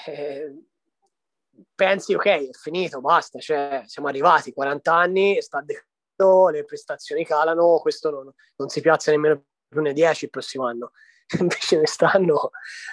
pensi, 1.73 2.13
ok, 2.13 2.25
è 2.25 2.49
finito, 2.51 3.01
basta, 3.01 3.39
cioè, 3.39 3.83
siamo 3.85 4.07
arrivati, 4.07 4.53
40 4.53 4.93
anni, 4.93 5.41
sta 5.41 5.61
decadendo, 5.61 6.49
le 6.49 6.65
prestazioni 6.65 7.25
calano, 7.25 7.79
questo 7.79 8.09
non, 8.09 8.31
non 8.55 8.69
si 8.69 8.81
piazza 8.81 9.11
nemmeno 9.11 9.43
più 9.67 9.81
nei 9.81 9.93
10 9.93 10.25
il 10.25 10.29
prossimo 10.31 10.65
anno. 10.65 10.91
Invece 11.39 11.77
quest'anno 11.77 12.51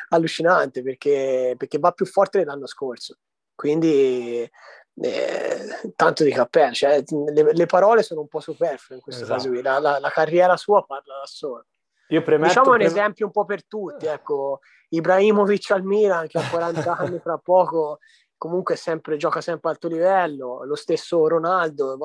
allucinante 0.08 0.82
perché, 0.82 1.54
perché 1.56 1.78
va 1.78 1.92
più 1.92 2.04
forte 2.04 2.38
dell'anno 2.38 2.66
scorso. 2.66 3.18
Quindi 3.54 4.50
eh, 4.96 5.92
tanto 5.96 6.24
di 6.24 6.32
cappello, 6.32 6.72
cioè, 6.72 7.02
le, 7.32 7.52
le, 7.52 7.66
parole 7.66 8.02
sono 8.02 8.20
un 8.20 8.28
po' 8.28 8.40
superflue 8.40 8.96
in 8.96 9.02
questo 9.02 9.24
esatto. 9.24 9.38
caso 9.38 9.50
qui, 9.50 9.62
la, 9.62 9.78
la, 9.78 9.98
la, 9.98 10.10
carriera 10.10 10.56
sua 10.56 10.84
parla 10.84 11.18
da 11.20 11.26
sola. 11.26 11.64
Io 12.08 12.22
premetto, 12.22 12.48
diciamo 12.48 12.74
un 12.74 12.80
esempio 12.80 13.26
un 13.26 13.32
po' 13.32 13.44
per 13.44 13.66
tutti, 13.66 14.06
ecco, 14.06 14.60
Ibrahimovic 14.90 15.70
al 15.72 15.82
Milan 15.82 16.26
che 16.28 16.38
ha 16.38 16.46
40 16.50 16.96
anni 16.96 17.18
fra 17.18 17.38
poco, 17.38 17.98
comunque 18.36 18.76
sempre, 18.76 19.16
gioca 19.16 19.40
sempre 19.40 19.68
a 19.68 19.72
alto 19.72 19.88
livello, 19.88 20.64
lo 20.64 20.76
stesso 20.76 21.26
Ronaldo, 21.26 21.96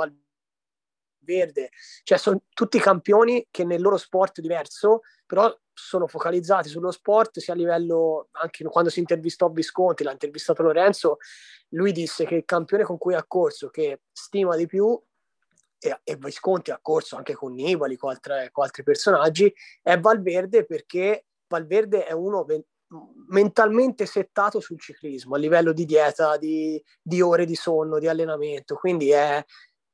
Verde, 1.21 1.69
cioè 2.03 2.17
sono 2.17 2.41
tutti 2.53 2.79
campioni 2.79 3.47
che 3.51 3.63
nel 3.63 3.81
loro 3.81 3.97
sport 3.97 4.41
diverso, 4.41 5.01
però 5.25 5.55
sono 5.73 6.07
focalizzati 6.07 6.69
sullo 6.69 6.91
sport 6.91 7.39
sia 7.39 7.53
a 7.53 7.57
livello, 7.57 8.29
anche 8.31 8.63
quando 8.65 8.89
si 8.89 8.99
intervistò 8.99 9.49
Visconti, 9.49 10.03
l'ha 10.03 10.11
intervistato 10.11 10.61
Lorenzo, 10.63 11.17
lui 11.69 11.91
disse 11.91 12.25
che 12.25 12.35
il 12.35 12.45
campione 12.45 12.83
con 12.83 12.97
cui 12.97 13.13
ha 13.13 13.23
corso, 13.25 13.69
che 13.69 14.01
stima 14.11 14.55
di 14.55 14.65
più, 14.65 14.99
e, 15.79 15.99
e 16.03 16.15
Visconti 16.17 16.71
ha 16.71 16.79
corso 16.81 17.15
anche 17.15 17.33
con 17.33 17.53
Nibali, 17.53 17.95
con, 17.95 18.09
altre, 18.09 18.49
con 18.51 18.65
altri 18.65 18.83
personaggi, 18.83 19.53
è 19.81 19.97
Valverde 19.97 20.65
perché 20.65 21.25
Valverde 21.47 22.05
è 22.05 22.11
uno 22.11 22.45
mentalmente 23.29 24.05
settato 24.05 24.59
sul 24.59 24.79
ciclismo 24.79 25.35
a 25.35 25.37
livello 25.37 25.71
di 25.73 25.85
dieta, 25.85 26.37
di, 26.37 26.83
di 27.01 27.21
ore 27.21 27.45
di 27.45 27.55
sonno, 27.55 27.99
di 27.99 28.07
allenamento, 28.07 28.75
quindi 28.75 29.11
è, 29.11 29.43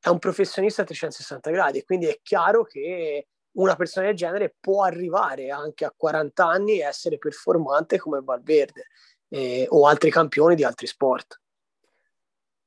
è 0.06 0.10
un 0.10 0.20
professionista 0.20 0.84
a 0.84 0.86
360 0.86 1.50
gradi 1.50 1.80
e 1.80 1.84
quindi 1.84 2.06
è 2.06 2.20
chiaro 2.22 2.64
che 2.64 3.28
una 3.54 3.76
persona 3.76 4.06
del 4.06 4.16
genere 4.16 4.54
può 4.60 4.84
arrivare 4.84 5.50
anche 5.50 5.84
a 5.84 5.94
40 5.96 6.46
anni 6.46 6.80
e 6.80 6.84
essere 6.84 7.18
performante 7.18 7.98
come 7.98 8.22
Valverde 8.22 8.86
eh, 9.30 9.66
o 9.68 9.88
altri 9.88 10.12
campioni 10.12 10.54
di 10.54 10.64
altri 10.64 10.86
sport. 10.86 11.42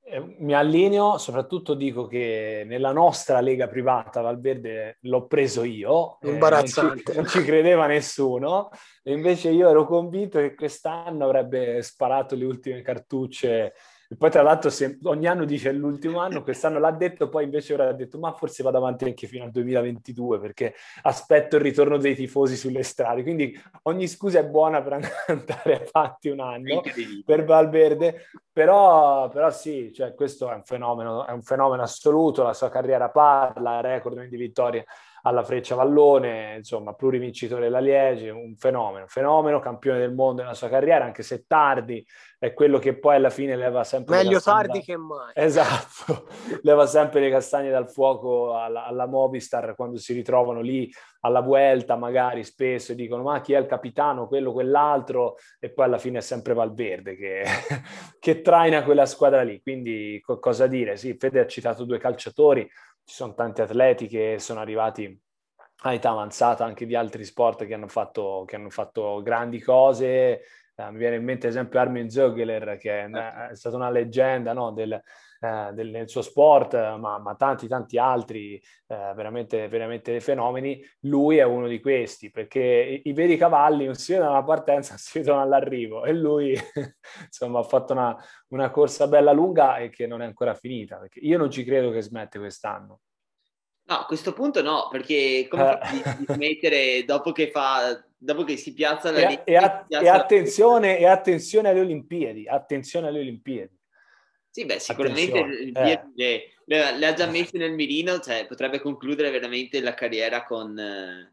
Eh, 0.02 0.36
mi 0.38 0.52
allineo, 0.52 1.16
soprattutto 1.18 1.74
dico 1.74 2.08
che 2.08 2.64
nella 2.66 2.90
nostra 2.90 3.38
lega 3.40 3.68
privata 3.68 4.20
Valverde 4.20 4.98
l'ho 5.02 5.28
preso 5.28 5.62
io, 5.62 6.18
imbarazzante, 6.22 7.12
eh, 7.12 7.14
non, 7.14 7.26
ci, 7.26 7.36
non, 7.36 7.42
ci, 7.44 7.48
credeva 7.48 7.86
nessuno, 7.86 8.70
e 9.04 9.12
invece 9.12 9.50
io 9.50 9.68
ero 9.68 9.86
convinto 9.86 10.40
che 10.40 10.56
quest'anno 10.56 11.24
avrebbe 11.24 11.82
sparato 11.82 12.34
le 12.34 12.46
ultime 12.46 12.82
cartucce 12.82 13.74
e 14.10 14.16
poi 14.16 14.30
tra 14.30 14.40
l'altro 14.40 14.70
se, 14.70 14.98
ogni 15.02 15.26
anno 15.26 15.44
dice 15.44 15.70
l'ultimo 15.70 16.20
anno, 16.20 16.42
quest'anno 16.42 16.78
l'ha 16.78 16.92
detto, 16.92 17.28
poi 17.28 17.44
invece 17.44 17.74
ora 17.74 17.88
ha 17.88 17.92
detto 17.92 18.18
ma 18.18 18.32
forse 18.32 18.62
vado 18.62 18.78
avanti 18.78 19.04
anche 19.04 19.26
fino 19.26 19.44
al 19.44 19.50
2022 19.50 20.40
perché 20.40 20.74
aspetto 21.02 21.56
il 21.56 21.62
ritorno 21.62 21.98
dei 21.98 22.14
tifosi 22.14 22.56
sulle 22.56 22.82
strade. 22.82 23.22
Quindi 23.22 23.54
ogni 23.82 24.08
scusa 24.08 24.38
è 24.38 24.46
buona 24.46 24.80
per 24.80 24.92
andare 25.28 25.90
avanti 25.92 26.30
un 26.30 26.40
anno 26.40 26.82
per 27.22 27.44
Valverde, 27.44 28.28
però, 28.50 29.28
però 29.28 29.50
sì, 29.50 29.92
cioè, 29.92 30.14
questo 30.14 30.50
è 30.50 30.54
un, 30.54 30.64
fenomeno, 30.64 31.26
è 31.26 31.32
un 31.32 31.42
fenomeno 31.42 31.82
assoluto, 31.82 32.42
la 32.42 32.54
sua 32.54 32.70
carriera 32.70 33.10
parla, 33.10 33.80
record 33.80 34.24
di 34.24 34.36
vittorie 34.38 34.86
alla 35.28 35.44
Freccia 35.44 35.74
Vallone, 35.74 36.56
insomma, 36.56 36.94
plurivincitore 36.94 37.62
della 37.62 37.80
Liege, 37.80 38.30
un 38.30 38.56
fenomeno, 38.56 39.06
fenomeno, 39.06 39.60
campione 39.60 39.98
del 39.98 40.14
mondo 40.14 40.42
nella 40.42 40.54
sua 40.54 40.68
carriera, 40.68 41.04
anche 41.04 41.22
se 41.22 41.44
tardi, 41.46 42.04
è 42.38 42.54
quello 42.54 42.78
che 42.78 42.98
poi 42.98 43.16
alla 43.16 43.30
fine 43.30 43.56
leva 43.56 43.84
sempre... 43.84 44.16
Meglio 44.16 44.40
tardi 44.40 44.80
che 44.80 44.96
mai. 44.96 45.32
Esatto, 45.34 46.28
leva 46.62 46.86
sempre 46.86 47.20
le 47.20 47.30
castagne 47.30 47.70
dal 47.70 47.90
fuoco 47.90 48.56
alla, 48.56 48.86
alla 48.86 49.06
Movistar 49.06 49.74
quando 49.74 49.98
si 49.98 50.12
ritrovano 50.12 50.60
lì 50.60 50.90
alla 51.20 51.40
Vuelta 51.40 51.96
magari 51.96 52.44
spesso 52.44 52.92
e 52.92 52.94
dicono 52.94 53.24
ma 53.24 53.40
chi 53.40 53.52
è 53.52 53.58
il 53.58 53.66
capitano, 53.66 54.28
quello, 54.28 54.52
quell'altro 54.52 55.36
e 55.58 55.72
poi 55.72 55.86
alla 55.86 55.98
fine 55.98 56.18
è 56.18 56.22
sempre 56.22 56.54
Valverde 56.54 57.16
che, 57.16 57.42
che 58.20 58.40
traina 58.40 58.84
quella 58.84 59.06
squadra 59.06 59.42
lì. 59.42 59.60
Quindi 59.60 60.22
cosa 60.22 60.66
dire? 60.66 60.96
Sì, 60.96 61.16
Fede 61.18 61.40
ha 61.40 61.46
citato 61.46 61.84
due 61.84 61.98
calciatori, 61.98 62.68
ci 63.08 63.14
sono 63.14 63.32
tanti 63.32 63.62
atleti 63.62 64.06
che 64.06 64.36
sono 64.38 64.60
arrivati 64.60 65.18
a 65.84 65.94
età 65.94 66.10
avanzata 66.10 66.66
anche 66.66 66.84
di 66.84 66.94
altri 66.94 67.24
sport 67.24 67.64
che 67.64 67.72
hanno 67.72 67.88
fatto, 67.88 68.44
che 68.46 68.56
hanno 68.56 68.68
fatto 68.68 69.22
grandi 69.22 69.62
cose. 69.62 70.42
Uh, 70.74 70.90
mi 70.90 70.98
viene 70.98 71.16
in 71.16 71.24
mente 71.24 71.46
ad 71.46 71.54
esempio 71.54 71.80
Armin 71.80 72.10
Zögler, 72.10 72.76
che 72.76 73.04
è, 73.04 73.10
certo. 73.10 73.52
è 73.52 73.56
stata 73.56 73.76
una 73.76 73.88
leggenda 73.88 74.52
no, 74.52 74.72
del, 74.72 75.02
uh, 75.40 75.72
del, 75.72 75.90
del, 75.90 76.08
suo 76.08 76.22
sport, 76.22 76.74
ma, 76.74 77.18
ma, 77.18 77.34
tanti 77.34 77.68
tanti 77.68 77.98
altri 77.98 78.60
uh, 78.86 79.14
veramente, 79.14 79.68
veramente 79.68 80.20
fenomeni. 80.20 80.82
Lui 81.00 81.38
è 81.38 81.44
uno 81.44 81.68
di 81.68 81.80
questi, 81.80 82.30
perché 82.30 83.02
i, 83.04 83.08
i 83.08 83.12
veri 83.12 83.36
cavalli 83.36 83.84
non 83.84 83.94
si 83.94 84.12
vedono 84.12 84.30
alla 84.30 84.44
partenza, 84.44 84.94
si 84.98 85.18
vedono 85.18 85.40
all'arrivo 85.40 86.04
e 86.04 86.12
lui 86.12 86.54
insomma 87.24 87.60
ha 87.60 87.64
fatto 87.64 87.92
una, 87.92 88.16
una 88.48 88.70
corsa 88.70 89.06
bella 89.06 89.32
lunga 89.32 89.78
e 89.78 89.90
che 89.90 90.06
non 90.06 90.22
è 90.22 90.24
ancora 90.24 90.54
finita, 90.54 90.96
perché 90.96 91.20
io 91.20 91.38
non 91.38 91.50
ci 91.50 91.64
credo 91.64 91.90
che 91.90 92.02
smette 92.02 92.38
quest'anno. 92.38 93.00
No, 93.88 94.00
a 94.00 94.04
questo 94.04 94.34
punto 94.34 94.60
no, 94.60 94.88
perché 94.90 95.46
come 95.48 95.78
fa 95.80 96.14
di, 96.18 96.26
smettere 96.28 97.04
dopo 97.06 97.32
che, 97.32 97.50
fa, 97.50 97.98
dopo 98.18 98.44
che 98.44 98.58
si 98.58 98.74
piazza 98.74 99.10
la 99.10 99.28
e, 99.28 99.40
e, 99.46 99.56
a, 99.56 99.86
e, 99.88 100.08
attenzione, 100.08 100.92
la... 100.92 100.98
e 100.98 101.06
attenzione 101.06 101.70
alle 101.70 101.80
Olimpiadi, 101.80 102.46
attenzione 102.46 103.08
alle 103.08 103.20
Olimpiadi. 103.20 103.77
Sì, 104.58 104.64
beh, 104.64 104.78
sicuramente 104.80 105.38
eh. 105.38 105.72
le, 106.14 106.42
le, 106.64 106.96
le, 106.96 107.06
ha 107.06 107.12
già 107.12 107.26
messe 107.26 107.58
nel 107.58 107.74
mirino, 107.74 108.18
cioè 108.18 108.44
potrebbe 108.46 108.80
concludere 108.80 109.30
veramente 109.30 109.80
la 109.80 109.94
carriera 109.94 110.42
con, 110.42 110.76
eh, 110.76 111.32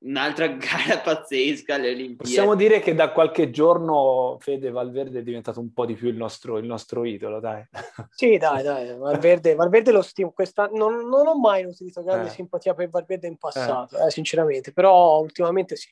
un'altra 0.00 0.46
gara 0.56 1.00
pazzesca 1.02 1.74
alle 1.74 1.90
Olimpiadi. 1.90 2.16
Possiamo 2.16 2.54
dire 2.54 2.80
che 2.80 2.94
da 2.94 3.10
qualche 3.12 3.50
giorno 3.50 4.36
Fede 4.40 4.70
Valverde 4.70 5.18
è 5.18 5.22
diventato 5.22 5.60
un 5.60 5.72
po' 5.72 5.84
di 5.84 5.94
più 5.94 6.08
il 6.08 6.16
nostro, 6.16 6.58
il 6.58 6.66
nostro 6.66 7.04
idolo, 7.04 7.40
dai. 7.40 7.62
Sì, 8.10 8.36
dai, 8.36 8.62
dai, 8.62 8.96
Valverde, 8.96 9.54
Valverde 9.54 9.92
lo 9.92 10.02
stimo, 10.02 10.32
questa, 10.32 10.68
non, 10.72 11.06
non, 11.08 11.26
ho 11.26 11.38
mai 11.38 11.64
nutrito 11.64 12.02
grande 12.02 12.28
eh. 12.28 12.30
simpatia 12.30 12.74
per 12.74 12.88
Valverde 12.88 13.26
in 13.26 13.36
passato, 13.36 13.98
eh. 13.98 14.06
Eh, 14.06 14.10
sinceramente, 14.10 14.72
però 14.72 15.20
ultimamente 15.20 15.76
sì. 15.76 15.88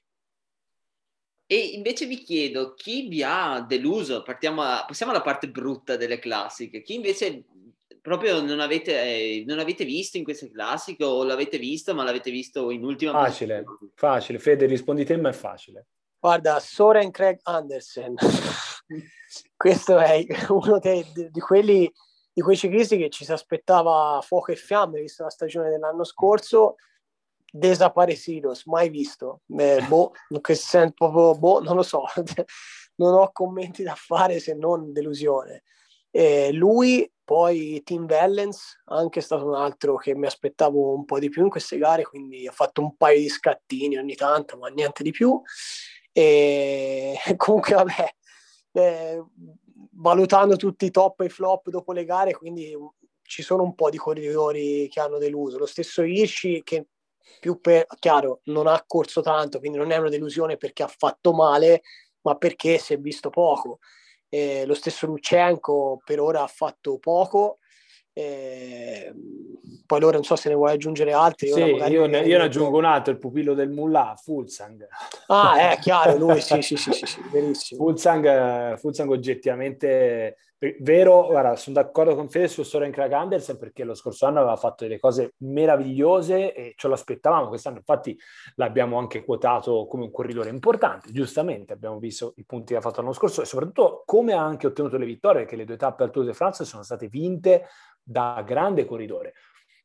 E 1.48 1.56
invece 1.56 2.06
vi 2.06 2.18
chiedo, 2.18 2.74
chi 2.74 3.06
vi 3.06 3.22
ha 3.22 3.61
deluso? 3.61 4.22
Partiamo 4.22 4.62
a, 4.62 4.85
passiamo 4.85 5.12
alla 5.12 5.22
parte 5.22 5.48
brutta 5.48 5.96
delle 5.96 6.18
classiche. 6.18 6.82
Chi 6.82 6.94
invece 6.94 7.44
proprio 8.00 8.40
non 8.40 8.61
avete, 8.61 9.00
eh, 9.00 9.44
non 9.46 9.61
avete, 9.61 9.85
visto 9.85 10.16
in 10.16 10.24
queste 10.24 10.50
classiche 10.50 11.04
o 11.04 11.24
l'avete 11.24 11.59
visto 11.59 11.94
ma 11.94 12.04
l'avete 12.04 12.30
visto 12.30 12.70
in 12.70 12.85
ultima 12.85 13.12
Facile, 13.12 13.62
posizione. 13.62 13.92
facile. 13.94 14.38
Fede, 14.38 14.66
rispondi 14.66 15.04
te 15.04 15.16
ma 15.16 15.28
è 15.28 15.32
facile. 15.32 15.87
Guarda, 16.18 16.59
Soren 16.59 17.11
Craig 17.12 17.38
Andersen. 17.42 18.14
Questo 19.56 19.98
è 19.98 20.24
uno 20.48 20.78
dei, 20.78 21.04
di, 21.30 21.40
quelli, 21.40 21.92
di 22.32 22.42
quei 22.42 22.56
ciclisti 22.56 22.96
che 22.96 23.11
ci 23.11 23.24
si 23.24 23.32
aspettava 23.32 24.20
fuoco 24.20 24.50
e 24.50 24.56
fiamme, 24.56 25.00
visto 25.00 25.22
la 25.22 25.30
stagione 25.30 25.70
dell'anno 25.70 26.04
scorso. 26.04 26.74
Desaparecidos, 27.50 28.66
mai 28.66 28.88
visto. 28.88 29.42
Eh, 29.48 29.85
boh, 29.88 30.12
proprio, 30.94 31.35
boh, 31.38 31.61
non 31.61 31.76
lo 31.76 31.82
so. 31.82 32.04
non 32.96 33.14
ho 33.14 33.30
commenti 33.32 33.82
da 33.82 33.94
fare 33.94 34.40
se 34.40 34.54
non 34.54 34.92
delusione. 34.92 35.64
Eh, 36.11 36.52
lui 36.52 37.11
poi 37.26 37.82
Tim 37.85 38.06
Vellens, 38.06 38.82
anche 38.87 39.20
stato 39.20 39.46
un 39.46 39.54
altro 39.54 39.96
che 39.96 40.14
mi 40.14 40.26
aspettavo 40.26 40.94
un 40.94 41.04
po' 41.04 41.18
di 41.18 41.28
più 41.28 41.42
in 41.42 41.50
queste 41.50 41.76
gare, 41.76 42.04
quindi 42.04 42.46
ha 42.46 42.52
fatto 42.52 42.80
un 42.80 42.96
paio 42.96 43.18
di 43.18 43.28
scattini 43.28 43.98
ogni 43.98 44.14
tanto, 44.14 44.56
ma 44.56 44.68
niente 44.68 45.02
di 45.02 45.11
più. 45.11 45.40
E 46.12 47.16
comunque, 47.37 47.74
vabbè, 47.74 48.14
eh, 48.72 49.24
valutando 49.94 50.56
tutti 50.56 50.87
i 50.87 50.90
top 50.90 51.20
e 51.20 51.24
i 51.26 51.28
flop 51.28 51.68
dopo 51.68 51.92
le 51.92 52.04
gare, 52.04 52.32
quindi 52.32 52.74
ci 53.22 53.42
sono 53.42 53.64
un 53.64 53.74
po' 53.74 53.90
di 53.90 53.98
corridori 53.98 54.88
che 54.88 55.00
hanno 55.00 55.18
deluso. 55.18 55.59
Lo 55.59 55.66
stesso 55.66 56.02
Hirschi 56.02 56.62
che 56.62 56.87
più 57.41 57.61
per, 57.61 57.87
chiaro, 57.99 58.41
non 58.45 58.67
ha 58.67 58.83
corso 58.87 59.21
tanto, 59.21 59.59
quindi 59.59 59.79
non 59.79 59.91
è 59.91 59.97
una 59.97 60.09
delusione 60.09 60.57
perché 60.57 60.83
ha 60.83 60.93
fatto 60.95 61.33
male, 61.33 61.83
ma 62.23 62.37
perché 62.37 62.79
si 62.79 62.95
è 62.95 62.99
visto 62.99 63.31
poco. 63.31 63.79
Eh, 64.29 64.65
lo 64.67 64.75
stesso 64.75 65.07
Luccenko 65.07 66.01
per 66.05 66.21
ora 66.21 66.43
ha 66.43 66.49
fatto 66.49 66.99
poco. 66.99 67.59
Eh, 68.12 69.12
poi 69.85 69.99
allora 69.99 70.15
non 70.15 70.25
so 70.25 70.37
se 70.37 70.49
ne 70.49 70.55
vuoi 70.55 70.73
aggiungere 70.73 71.12
altri. 71.12 71.53
Sì, 71.53 71.61
io, 71.61 72.07
ne, 72.07 72.21
io 72.21 72.39
ne 72.39 72.45
aggiungo 72.45 72.79
un 72.79 72.87
altro, 72.87 73.12
il 73.12 73.19
pupillo 73.19 73.53
del 73.55 73.69
Mullah, 73.69 74.15
Fulsang. 74.17 74.87
Ah, 75.27 75.71
è 75.71 75.79
chiaro, 75.79 76.17
lui 76.17 76.41
sì, 76.43 76.62
sì, 76.62 76.77
sì, 76.77 76.93
sì, 76.93 77.07
sì 77.07 77.21
verissimo. 77.31 77.85
Fulsang, 77.85 78.77
Fulsang 78.79 79.11
oggettivamente 79.11 80.39
Vero, 80.59 81.27
guarda, 81.27 81.55
sono 81.55 81.75
d'accordo 81.77 82.14
con 82.14 82.31
Fede 82.31 82.49
su 82.49 82.62
Soren 82.62 82.90
Krag 82.90 83.12
Andersen 83.12 83.59
perché 83.59 83.85
lo 83.85 83.92
scorso 83.92 84.25
anno 84.25 84.38
aveva 84.38 84.57
fatto 84.57 84.85
delle 84.85 84.99
cose 84.99 85.35
meravigliose 85.40 86.55
e 86.55 86.73
ce 86.77 86.88
lo 86.88 86.95
aspettavamo 86.95 87.49
quest'anno, 87.49 87.77
infatti 87.77 88.19
l'abbiamo 88.55 88.97
anche 88.97 89.23
quotato 89.23 89.87
come 89.87 90.05
un 90.05 90.11
corridore 90.11 90.49
importante, 90.49 91.12
giustamente 91.12 91.75
abbiamo 91.75 91.99
visto 91.99 92.33
i 92.37 92.45
punti 92.47 92.73
che 92.73 92.79
ha 92.79 92.81
fatto 92.81 93.03
l'anno 93.03 93.12
scorso 93.12 93.42
e 93.42 93.45
soprattutto 93.45 94.03
come 94.07 94.33
ha 94.33 94.42
anche 94.42 94.66
ottenuto 94.66 94.97
le 94.97 95.05
vittorie, 95.05 95.45
che 95.45 95.57
le 95.57 95.66
due 95.66 95.77
tappe 95.77 96.05
al 96.05 96.11
Tour 96.11 96.25
de 96.25 96.33
France 96.33 96.64
sono 96.64 96.83
state 96.83 97.09
vinte 97.09 97.66
da 98.03 98.42
grande 98.47 98.87
corridore, 98.87 99.35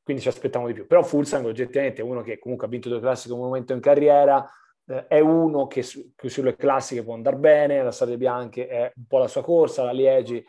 quindi 0.03 0.21
ci 0.21 0.29
aspettavamo 0.29 0.69
di 0.69 0.75
più, 0.75 0.87
però 0.87 1.03
Fulsang 1.03 1.45
oggettivamente 1.47 2.01
è 2.01 2.05
uno 2.05 2.21
che 2.21 2.39
comunque 2.39 2.67
ha 2.67 2.69
vinto 2.69 2.87
due 2.87 3.01
classiche 3.01 3.33
un 3.33 3.41
momento 3.41 3.73
in 3.73 3.81
carriera, 3.81 4.49
eh, 4.85 5.05
è 5.07 5.19
uno 5.19 5.67
che, 5.67 5.83
su, 5.83 6.13
che, 6.15 6.29
sulle 6.29 6.55
classiche 6.55 7.03
può 7.03 7.13
andare 7.13 7.35
bene, 7.35 7.83
la 7.83 7.91
Strade 7.91 8.15
Bianche 8.15 8.67
è 8.67 8.93
un 8.95 9.05
po' 9.05 9.17
la 9.17 9.27
sua 9.27 9.43
corsa, 9.43 9.83
la 9.83 9.91
Liegi 9.91 10.41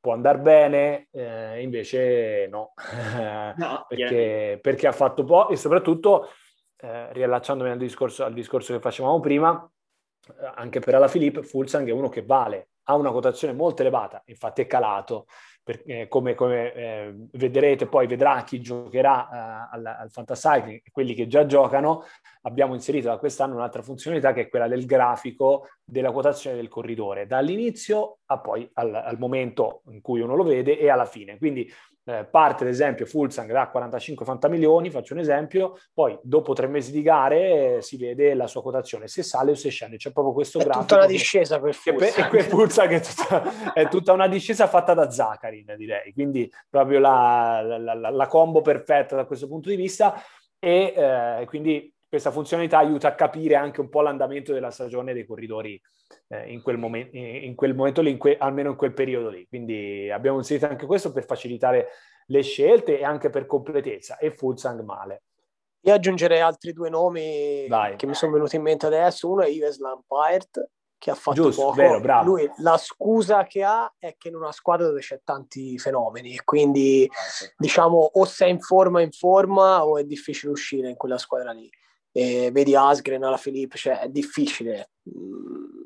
può 0.00 0.12
andare 0.12 0.38
bene, 0.38 1.08
eh, 1.10 1.60
invece 1.62 2.46
no, 2.50 2.72
no 3.56 3.84
perché, 3.88 4.58
perché, 4.60 4.86
ha 4.86 4.92
fatto 4.92 5.24
po' 5.24 5.48
e 5.48 5.56
soprattutto, 5.56 6.30
eh, 6.76 7.12
riallacciandomi 7.12 7.70
al 7.70 7.78
discorso, 7.78 8.24
al 8.24 8.32
discorso 8.32 8.72
che 8.72 8.80
facevamo 8.80 9.20
prima, 9.20 9.70
eh, 10.28 10.52
anche 10.54 10.80
per 10.80 10.94
Ala 10.94 11.08
Filippo, 11.08 11.42
Fulsang 11.42 11.88
è 11.88 11.92
uno 11.92 12.08
che 12.08 12.22
vale, 12.22 12.70
ha 12.90 12.94
una 12.94 13.10
quotazione 13.10 13.52
molto 13.52 13.82
elevata, 13.82 14.22
infatti 14.26 14.62
è 14.62 14.66
calato, 14.66 15.26
per, 15.62 15.82
eh, 15.84 16.08
come, 16.08 16.34
come 16.34 16.72
eh, 16.72 17.14
vedrete 17.32 17.86
poi 17.86 18.06
vedrà 18.06 18.42
chi 18.44 18.62
giocherà 18.62 19.28
eh, 19.28 19.76
al, 19.76 19.84
al 19.84 20.10
Fantasycling, 20.10 20.80
quelli 20.90 21.12
che 21.12 21.26
già 21.26 21.44
giocano, 21.44 22.04
abbiamo 22.42 22.72
inserito 22.72 23.08
da 23.08 23.18
quest'anno 23.18 23.56
un'altra 23.56 23.82
funzionalità 23.82 24.32
che 24.32 24.42
è 24.42 24.48
quella 24.48 24.68
del 24.68 24.86
grafico 24.86 25.68
della 25.84 26.10
quotazione 26.10 26.56
del 26.56 26.68
corridore, 26.68 27.26
dall'inizio 27.26 28.20
a 28.24 28.38
poi 28.38 28.68
al, 28.74 28.94
al 28.94 29.18
momento 29.18 29.82
in 29.90 30.00
cui 30.00 30.20
uno 30.20 30.34
lo 30.34 30.44
vede 30.44 30.78
e 30.78 30.88
alla 30.88 31.04
fine. 31.04 31.36
Quindi 31.36 31.70
eh, 32.08 32.24
parte 32.24 32.64
ad 32.64 32.70
esempio 32.70 33.06
Fulsang 33.06 33.50
da 33.52 33.68
45 33.68 34.24
fantamilioni, 34.24 34.90
faccio 34.90 35.14
un 35.14 35.20
esempio, 35.20 35.78
poi 35.92 36.18
dopo 36.22 36.52
tre 36.52 36.66
mesi 36.66 36.90
di 36.90 37.02
gare 37.02 37.76
eh, 37.76 37.82
si 37.82 37.96
vede 37.96 38.34
la 38.34 38.46
sua 38.46 38.62
quotazione, 38.62 39.08
se 39.08 39.22
sale 39.22 39.50
o 39.50 39.54
se 39.54 39.68
scende, 39.70 39.96
c'è 39.96 40.12
proprio 40.12 40.34
questo 40.34 40.58
è 40.58 40.64
grafico. 40.64 40.84
È 40.84 40.86
tutta 40.86 40.96
una 40.96 41.06
discesa 41.06 41.60
per 41.60 41.74
Fulsang. 41.74 42.30
Per, 42.30 42.44
Fulsang 42.48 42.90
è, 42.90 43.00
tutta, 43.00 43.72
è 43.72 43.88
tutta 43.88 44.12
una 44.12 44.28
discesa 44.28 44.66
fatta 44.66 44.94
da 44.94 45.10
Zaccarin 45.10 45.74
direi, 45.76 46.12
quindi 46.12 46.50
proprio 46.68 46.98
la, 46.98 47.60
la, 47.62 47.94
la, 47.94 48.10
la, 48.10 48.26
combo 48.26 48.62
perfetta 48.62 49.16
da 49.16 49.24
questo 49.24 49.46
punto 49.46 49.68
di 49.68 49.76
vista 49.76 50.22
e 50.58 50.94
eh, 50.96 51.44
quindi 51.46 51.92
questa 52.08 52.30
funzionalità 52.30 52.78
aiuta 52.78 53.08
a 53.08 53.14
capire 53.14 53.54
anche 53.54 53.80
un 53.80 53.88
po' 53.88 54.00
l'andamento 54.00 54.52
della 54.52 54.70
stagione 54.70 55.12
dei 55.12 55.26
corridori 55.26 55.80
eh, 56.28 56.50
in, 56.50 56.62
quel 56.62 56.78
momen- 56.78 57.10
in, 57.12 57.54
quel 57.54 57.74
momento 57.74 58.00
lì, 58.00 58.10
in 58.10 58.18
que- 58.18 58.38
almeno 58.38 58.70
in 58.70 58.76
quel 58.76 58.94
periodo 58.94 59.28
lì. 59.28 59.46
Quindi 59.46 60.10
abbiamo 60.10 60.38
inserito 60.38 60.66
anche 60.66 60.86
questo 60.86 61.12
per 61.12 61.24
facilitare 61.24 61.88
le 62.26 62.42
scelte 62.42 62.98
e 62.98 63.04
anche 63.04 63.30
per 63.30 63.46
completezza 63.46 64.16
e 64.16 64.30
Fulsang 64.30 64.80
male. 64.82 65.22
Io 65.82 65.94
aggiungerei 65.94 66.40
altri 66.40 66.72
due 66.72 66.90
nomi 66.90 67.66
Dai. 67.68 67.96
che 67.96 68.06
mi 68.06 68.14
sono 68.14 68.32
venuti 68.32 68.56
in 68.56 68.62
mente 68.62 68.86
adesso. 68.86 69.30
Uno 69.30 69.42
è 69.42 69.48
Ives 69.48 69.78
Lampard, 69.78 70.70
che 70.98 71.10
ha 71.10 71.14
fatto 71.14 71.42
Giusto, 71.42 71.62
poco. 71.62 71.74
Vero, 71.74 72.00
bravo. 72.00 72.30
Lui, 72.30 72.50
la 72.58 72.76
scusa 72.76 73.44
che 73.44 73.62
ha 73.62 73.90
è 73.98 74.16
che 74.18 74.28
in 74.28 74.34
una 74.34 74.52
squadra 74.52 74.86
dove 74.86 75.00
c'è 75.00 75.20
tanti 75.22 75.78
fenomeni 75.78 76.34
e 76.34 76.42
quindi 76.42 77.08
diciamo 77.56 77.96
o 77.96 78.24
sei 78.24 78.50
in 78.50 78.60
forma 78.60 79.00
in 79.00 79.12
forma 79.12 79.84
o 79.84 79.98
è 79.98 80.04
difficile 80.04 80.52
uscire 80.52 80.88
in 80.88 80.96
quella 80.96 81.18
squadra 81.18 81.52
lì. 81.52 81.70
E 82.12 82.50
vedi 82.50 82.74
Asgren, 82.74 83.22
alla 83.22 83.36
Filippo, 83.36 83.76
cioè 83.76 84.00
è 84.00 84.08
difficile 84.08 84.90
mm, 85.08 85.80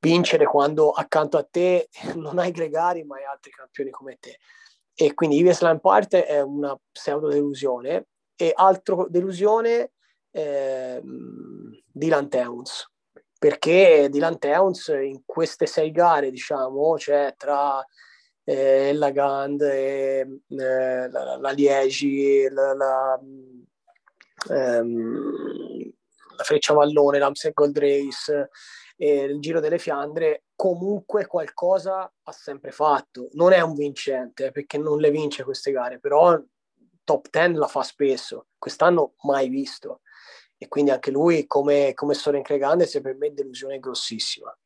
vincere 0.00 0.44
quando 0.44 0.90
accanto 0.90 1.36
a 1.36 1.46
te 1.48 1.88
non 2.14 2.38
hai 2.38 2.50
Gregari 2.50 3.04
ma 3.04 3.16
hai 3.16 3.24
altri 3.24 3.50
campioni 3.50 3.90
come 3.90 4.16
te. 4.20 4.38
E 4.94 5.14
quindi 5.14 5.36
Ives 5.36 5.60
Lampard 5.60 6.14
è 6.14 6.40
una 6.40 6.76
pseudo 6.90 7.28
delusione 7.28 8.06
E 8.34 8.52
altro 8.54 9.06
delusione, 9.08 9.92
eh, 10.32 11.00
Dylan 11.92 12.28
Towns, 12.28 12.90
perché 13.38 14.08
Dylan 14.10 14.38
Towns 14.38 14.88
in 14.88 15.22
queste 15.24 15.66
sei 15.66 15.92
gare, 15.92 16.30
diciamo, 16.30 16.98
cioè 16.98 17.34
tra 17.36 17.84
eh, 18.42 18.92
la 18.92 19.10
Gand, 19.10 19.60
eh, 19.60 20.26
la, 20.48 21.36
la 21.36 21.50
Liegi, 21.50 22.48
la, 22.48 22.74
la, 22.74 23.20
ehm, 24.50 25.92
la 26.36 26.44
Freccia 26.44 26.74
Vallone, 26.74 27.18
l'Amstel 27.18 27.52
Gold 27.52 27.78
Race, 27.78 28.50
eh, 28.96 29.24
il 29.24 29.40
Giro 29.40 29.60
delle 29.60 29.78
Fiandre, 29.78 30.44
comunque 30.54 31.26
qualcosa 31.26 32.12
ha 32.22 32.32
sempre 32.32 32.70
fatto. 32.70 33.28
Non 33.32 33.52
è 33.52 33.60
un 33.60 33.74
vincente 33.74 34.50
perché 34.50 34.78
non 34.78 34.98
le 34.98 35.10
vince 35.10 35.44
queste 35.44 35.72
gare, 35.72 35.98
però 35.98 36.40
top 37.04 37.28
10 37.30 37.54
la 37.54 37.66
fa 37.66 37.82
spesso. 37.82 38.46
Quest'anno 38.58 39.14
mai 39.22 39.48
visto. 39.48 40.00
E 40.56 40.68
quindi 40.68 40.90
anche 40.90 41.10
lui, 41.10 41.46
come, 41.46 41.94
come 41.94 42.14
Soren 42.14 42.42
Cregandes, 42.42 43.00
per 43.00 43.16
me 43.16 43.28
è 43.28 43.30
delusione 43.30 43.78
grossissima. 43.78 44.56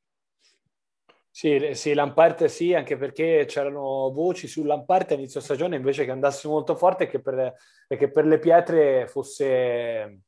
Sì, 1.34 1.70
sì, 1.72 1.94
Lamparte 1.94 2.46
sì, 2.50 2.74
anche 2.74 2.98
perché 2.98 3.46
c'erano 3.48 4.10
voci 4.12 4.46
su 4.46 4.64
Lamparte 4.64 5.14
a 5.14 5.16
inizio 5.16 5.40
stagione 5.40 5.76
invece 5.76 6.04
che 6.04 6.10
andasse 6.10 6.46
molto 6.46 6.76
forte 6.76 7.04
e 7.04 7.06
che 7.06 7.22
per, 7.22 7.54
che 7.88 8.10
per 8.10 8.26
le 8.26 8.38
pietre 8.38 9.06
fosse 9.06 10.20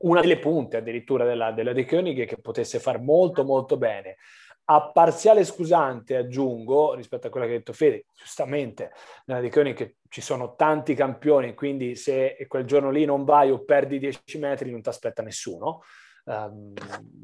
una 0.00 0.20
delle 0.20 0.40
punte 0.40 0.78
addirittura 0.78 1.24
della, 1.24 1.52
della 1.52 1.72
De 1.72 1.86
Koenig 1.86 2.26
che 2.26 2.40
potesse 2.40 2.80
far 2.80 3.00
molto 3.00 3.44
molto 3.44 3.76
bene. 3.76 4.16
A 4.64 4.90
parziale 4.90 5.44
scusante 5.44 6.16
aggiungo, 6.16 6.94
rispetto 6.94 7.28
a 7.28 7.30
quello 7.30 7.46
che 7.46 7.52
ha 7.52 7.56
detto 7.58 7.72
Fede, 7.72 8.06
giustamente 8.12 8.90
nella 9.26 9.40
De 9.40 9.48
Koenig 9.48 9.98
ci 10.08 10.20
sono 10.20 10.56
tanti 10.56 10.94
campioni, 10.94 11.54
quindi 11.54 11.94
se 11.94 12.36
quel 12.48 12.64
giorno 12.64 12.90
lì 12.90 13.04
non 13.04 13.22
vai 13.22 13.52
o 13.52 13.62
perdi 13.62 14.00
10 14.00 14.38
metri 14.38 14.72
non 14.72 14.82
ti 14.82 14.88
aspetta 14.88 15.22
nessuno. 15.22 15.82
Um, 16.24 16.72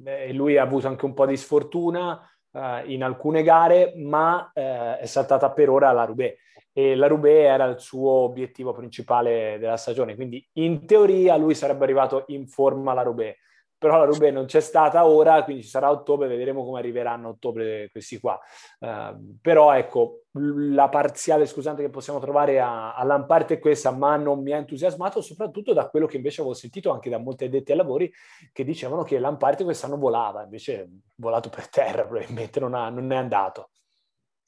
e 0.05 0.33
lui 0.33 0.57
ha 0.57 0.63
avuto 0.63 0.87
anche 0.87 1.05
un 1.05 1.15
po' 1.15 1.27
di 1.27 1.37
sfortuna, 1.37 2.21
uh, 2.59 2.91
in 2.91 3.05
alcune 3.05 3.43
gare, 3.43 3.93
ma 3.97 4.51
uh, 4.53 5.01
è 5.01 5.07
saltata 5.07 5.53
per 5.53 5.71
ora 5.71 5.93
la 5.93 6.05
Roubaix. 6.05 6.37
E 6.73 6.95
la 6.95 7.07
Roubaix 7.07 7.45
era 7.45 7.65
il 7.65 7.79
suo 7.79 8.11
obiettivo 8.11 8.73
principale 8.73 9.57
della 9.59 9.77
stagione, 9.77 10.15
quindi 10.15 10.45
in 10.55 10.87
teoria 10.87 11.37
lui 11.37 11.55
sarebbe 11.55 11.85
arrivato 11.85 12.25
in 12.29 12.47
forma 12.47 12.93
alla 12.93 13.03
Roubaix, 13.03 13.37
però 13.79 13.99
la 13.99 14.05
Roubaix 14.05 14.33
non 14.33 14.47
c'è 14.47 14.61
stata 14.61 15.07
ora, 15.07 15.45
quindi 15.45 15.63
ci 15.63 15.69
sarà 15.69 15.91
ottobre, 15.91 16.27
vedremo 16.27 16.65
come 16.65 16.81
arriveranno 16.81 17.29
a 17.29 17.31
ottobre 17.31 17.89
questi 17.91 18.19
qua. 18.19 18.39
Uh, 18.81 19.39
però 19.41 19.73
ecco, 19.73 20.25
la 20.33 20.89
parziale 20.89 21.47
scusante 21.47 21.83
che 21.83 21.91
possiamo 21.91 22.19
trovare 22.19 22.61
a, 22.61 22.95
a 22.95 23.05
Lamparte 23.05 23.55
è 23.55 23.59
questa, 23.61 23.93
ma 23.93 24.17
non 24.17 24.43
mi 24.43 24.53
ha 24.53 24.57
entusiasmato, 24.57 25.21
soprattutto 25.21 25.73
da 25.73 25.89
quello 25.89 26.07
che 26.07 26.17
invece 26.17 26.41
avevo 26.41 26.57
sentito 26.57 26.91
anche 26.91 27.09
da 27.09 27.19
molti 27.19 27.45
addetti 27.45 27.71
ai 27.71 27.79
lavori 27.79 28.13
che 28.53 28.65
dicevano 28.65 29.05
che 29.05 29.19
Lamparte 29.19 29.63
quest'anno 29.65 29.97
volava, 29.97 30.43
invece 30.43 30.89
volato 31.17 31.49
per 31.49 31.69
terra, 31.69 32.05
probabilmente 32.05 32.59
non, 32.59 32.75
ha, 32.75 32.89
non 32.91 33.13
è 33.13 33.17
andato. 33.17 33.71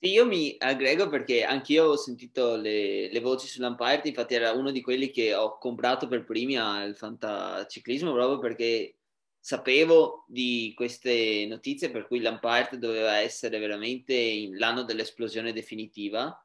Sì, 0.03 0.13
io 0.13 0.25
mi 0.25 0.57
aggrego 0.59 1.11
perché 1.11 1.45
anch'io 1.45 1.91
ho 1.91 1.97
sentito 1.97 2.57
le, 2.57 3.13
le 3.13 3.21
voci 3.21 3.47
sull'Umpire, 3.47 4.01
infatti 4.05 4.35
era 4.35 4.53
uno 4.53 4.71
di 4.71 4.81
quelli 4.81 5.11
che 5.11 5.35
ho 5.35 5.59
comprato 5.59 6.09
per 6.09 6.25
primi 6.25 6.57
al 6.57 6.97
fantaciclismo 6.97 8.11
proprio 8.11 8.39
perché 8.39 8.95
sapevo 9.41 10.25
di 10.29 10.73
queste 10.77 11.47
notizie 11.49 11.91
per 11.91 12.07
cui 12.07 12.21
l'Umpire 12.21 12.79
doveva 12.79 13.17
essere 13.17 13.59
veramente 13.59 14.49
l'anno 14.53 14.83
dell'esplosione 14.83 15.53
definitiva 15.53 16.39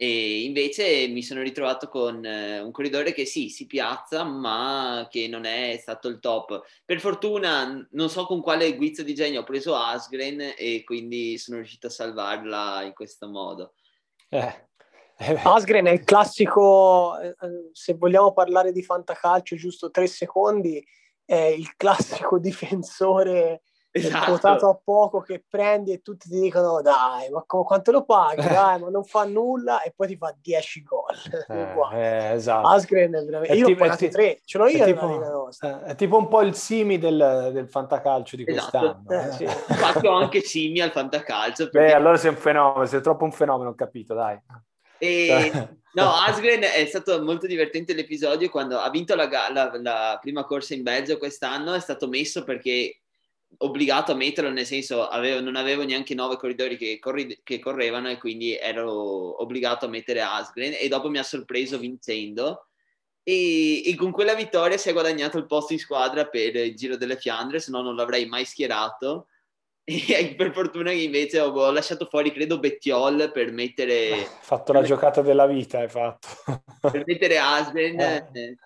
e 0.00 0.42
invece 0.44 1.08
mi 1.08 1.24
sono 1.24 1.42
ritrovato 1.42 1.88
con 1.88 2.24
eh, 2.24 2.60
un 2.60 2.70
corridore 2.70 3.12
che 3.12 3.24
sì, 3.24 3.48
si 3.48 3.66
piazza, 3.66 4.22
ma 4.22 5.08
che 5.10 5.26
non 5.26 5.44
è 5.44 5.76
stato 5.80 6.06
il 6.06 6.20
top. 6.20 6.62
Per 6.84 7.00
fortuna, 7.00 7.84
non 7.90 8.08
so 8.08 8.24
con 8.24 8.40
quale 8.40 8.76
guizzo 8.76 9.02
di 9.02 9.12
genio 9.12 9.40
ho 9.40 9.44
preso 9.44 9.74
Asgren 9.74 10.54
e 10.56 10.84
quindi 10.84 11.36
sono 11.36 11.56
riuscito 11.56 11.88
a 11.88 11.90
salvarla 11.90 12.82
in 12.82 12.92
questo 12.94 13.28
modo. 13.28 13.74
Eh. 14.28 14.66
Asgren 15.42 15.86
è 15.86 15.90
il 15.90 16.04
classico, 16.04 17.18
eh, 17.18 17.34
se 17.72 17.94
vogliamo 17.94 18.32
parlare 18.32 18.70
di 18.70 18.84
fantacalcio, 18.84 19.56
giusto 19.56 19.90
tre 19.90 20.06
secondi, 20.06 20.80
è 21.28 21.36
il 21.36 21.76
classico 21.76 22.38
difensore 22.40 23.60
esatto. 23.90 24.30
quotato 24.30 24.68
a 24.70 24.80
poco 24.82 25.20
che 25.20 25.44
prendi 25.46 25.92
e 25.92 26.00
tutti 26.00 26.30
ti 26.30 26.40
dicono 26.40 26.80
dai 26.80 27.28
ma 27.30 27.44
com- 27.46 27.64
quanto 27.64 27.90
lo 27.90 28.04
paghi 28.04 28.46
dai 28.48 28.80
ma 28.80 28.88
non 28.88 29.04
fa 29.04 29.24
nulla 29.24 29.82
e 29.82 29.92
poi 29.94 30.06
ti 30.06 30.16
fa 30.16 30.34
10 30.40 30.82
gol 30.82 31.16
eh, 31.48 31.74
eh, 32.00 32.32
esatto. 32.32 32.66
Asgren 32.68 33.14
è 33.14 33.22
veramente... 33.22 33.54
io 33.54 33.66
tipo, 33.66 33.84
ho 33.84 33.86
pagato 33.88 34.08
3 34.08 34.40
ce 34.42 34.58
l'ho 34.58 34.66
io 34.68 34.82
è 34.82 34.86
tipo, 34.86 35.50
eh, 35.60 35.82
è 35.84 35.94
tipo 35.96 36.16
un 36.16 36.28
po' 36.28 36.40
il 36.40 36.54
simi 36.54 36.96
del, 36.96 37.50
del 37.52 37.68
fantacalcio 37.68 38.36
di 38.36 38.44
esatto. 38.46 39.02
quest'anno 39.04 39.28
eh, 39.28 39.32
sì. 39.32 39.46
fatto 39.46 40.10
anche 40.10 40.40
simi 40.40 40.80
al 40.80 40.92
fantacalcio 40.92 41.68
perché... 41.68 41.88
beh 41.88 41.94
allora 41.94 42.16
sei 42.16 42.30
un 42.30 42.36
fenomeno 42.36 42.86
sei 42.86 43.02
troppo 43.02 43.24
un 43.24 43.32
fenomeno 43.32 43.68
ho 43.70 43.74
capito 43.74 44.14
dai 44.14 44.40
e, 44.98 45.50
no, 45.92 46.12
Asgren 46.12 46.62
è 46.62 46.84
stato 46.86 47.22
molto 47.22 47.46
divertente 47.46 47.94
l'episodio 47.94 48.50
quando 48.50 48.78
ha 48.78 48.90
vinto 48.90 49.14
la, 49.14 49.28
la, 49.52 49.78
la, 49.80 50.18
prima 50.20 50.44
corsa 50.44 50.74
in 50.74 50.82
Belgio 50.82 51.18
quest'anno, 51.18 51.74
è 51.74 51.80
stato 51.80 52.08
messo 52.08 52.44
perché 52.44 53.00
obbligato 53.58 54.12
a 54.12 54.14
metterlo, 54.14 54.50
nel 54.50 54.66
senso 54.66 55.08
avevo, 55.08 55.40
non 55.40 55.56
avevo 55.56 55.84
neanche 55.84 56.14
nove 56.14 56.36
corridori 56.36 56.76
che, 56.76 56.98
corri, 56.98 57.40
che, 57.42 57.58
correvano 57.58 58.10
e 58.10 58.18
quindi 58.18 58.56
ero 58.56 59.40
obbligato 59.40 59.86
a 59.86 59.88
mettere 59.88 60.20
Asgren 60.20 60.74
e 60.78 60.88
dopo 60.88 61.08
mi 61.08 61.18
ha 61.18 61.22
sorpreso 61.22 61.78
vincendo. 61.78 62.66
E, 63.22 63.86
e, 63.86 63.94
con 63.94 64.10
quella 64.10 64.34
vittoria 64.34 64.78
si 64.78 64.88
è 64.88 64.92
guadagnato 64.92 65.38
il 65.38 65.46
posto 65.46 65.72
in 65.74 65.78
squadra 65.78 66.26
per 66.26 66.56
il 66.56 66.74
Giro 66.74 66.96
delle 66.96 67.16
Fiandre, 67.16 67.60
se 67.60 67.70
no 67.70 67.82
non 67.82 67.94
l'avrei 67.94 68.26
mai 68.26 68.44
schierato 68.44 69.26
e 69.88 70.34
per 70.36 70.52
fortuna 70.52 70.90
che 70.90 71.00
invece 71.00 71.40
ho, 71.40 71.70
lasciato 71.70 72.04
fuori 72.04 72.30
credo 72.30 72.58
Bettiol 72.58 73.30
per 73.32 73.52
mettere... 73.52 74.12
Hai 74.12 74.26
fatto 74.40 74.74
la 74.74 74.82
giocata 74.82 75.22
della 75.22 75.46
vita, 75.46 75.78
hai 75.78 75.88
fatto. 75.88 76.28
per 76.80 77.04
mettere 77.06 77.38
Asgren 77.38 77.98
eh. 77.98 78.56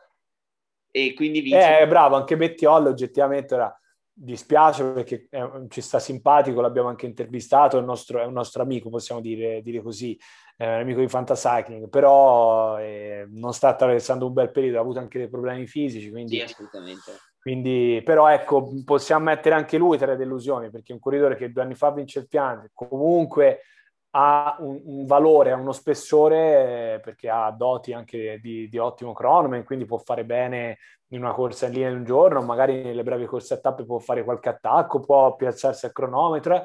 e 0.91 1.15
quindi 1.15 1.41
vince. 1.41 1.81
Eh, 1.81 1.87
bravo, 1.87 2.17
anche 2.17 2.37
Bettiol 2.37 2.89
oggettivamente 2.89 3.55
era 3.55 3.77
dispiace 4.15 4.85
perché 4.85 5.27
è, 5.31 5.43
ci 5.69 5.81
sta 5.81 6.01
simpatico, 6.01 6.61
l'abbiamo 6.61 6.89
anche 6.89 7.07
intervistato, 7.07 7.77
è 7.77 7.81
un 7.81 7.87
nostro, 7.87 8.21
è 8.21 8.25
un 8.25 8.35
nostro 8.35 8.63
amico, 8.63 8.91
possiamo 8.91 9.21
dire, 9.21 9.63
dire, 9.63 9.81
così, 9.81 10.19
è 10.57 10.67
un 10.67 10.81
amico 10.81 11.01
di 11.01 11.09
Fantacycling, 11.09 11.89
però 11.89 12.79
eh, 12.79 13.27
non 13.31 13.55
sta 13.55 13.69
attraversando 13.69 14.27
un 14.27 14.33
bel 14.33 14.51
periodo, 14.51 14.79
ha 14.79 14.81
avuto 14.81 14.99
anche 14.99 15.19
dei 15.19 15.29
problemi 15.29 15.69
fisici, 15.69 16.11
quindi... 16.11 16.37
Sì, 16.37 16.43
assolutamente. 16.43 17.13
Quindi, 17.43 18.01
però 18.05 18.29
ecco, 18.29 18.71
possiamo 18.85 19.25
mettere 19.25 19.57
anche 19.57 19.77
lui 19.77 19.99
tra 19.99 20.07
le 20.07 20.17
delusioni, 20.17 20.71
perché 20.71 20.93
è 20.93 20.95
un 20.95 21.01
corridore 21.01 21.35
che 21.35 21.51
due 21.51 21.63
anni 21.63 21.75
fa 21.75 21.91
vince 21.91 22.21
il 22.21 22.29
piano, 22.29 22.65
comunque 22.73 23.63
ha 24.11 24.55
un, 24.61 24.81
un, 24.85 25.07
valore, 25.07 25.51
ha 25.51 25.57
uno 25.57 25.73
spessore, 25.73 27.01
perché 27.03 27.29
ha 27.29 27.51
doti 27.51 27.93
anche 27.93 28.39
di, 28.41 28.69
di 28.69 28.79
ottimo 28.79 29.13
cronometro, 29.13 29.67
quindi 29.67 29.87
può 29.87 29.99
fare 29.99 30.25
bene 30.25 30.79
in 31.09 31.19
una 31.19 31.33
corsa 31.33 31.67
in 31.67 31.73
linea 31.73 31.89
di 31.89 31.97
un 31.97 32.05
giorno, 32.05 32.43
magari 32.43 32.81
nelle 32.81 33.03
brevi 33.03 33.27
corse 33.27 33.55
a 33.55 33.59
tappe 33.59 33.85
può 33.85 33.99
fare 33.99 34.23
qualche 34.23 34.49
attacco, 34.49 35.01
può 35.01 35.35
piazzarsi 35.35 35.87
al 35.87 35.93
cronometro, 35.93 36.65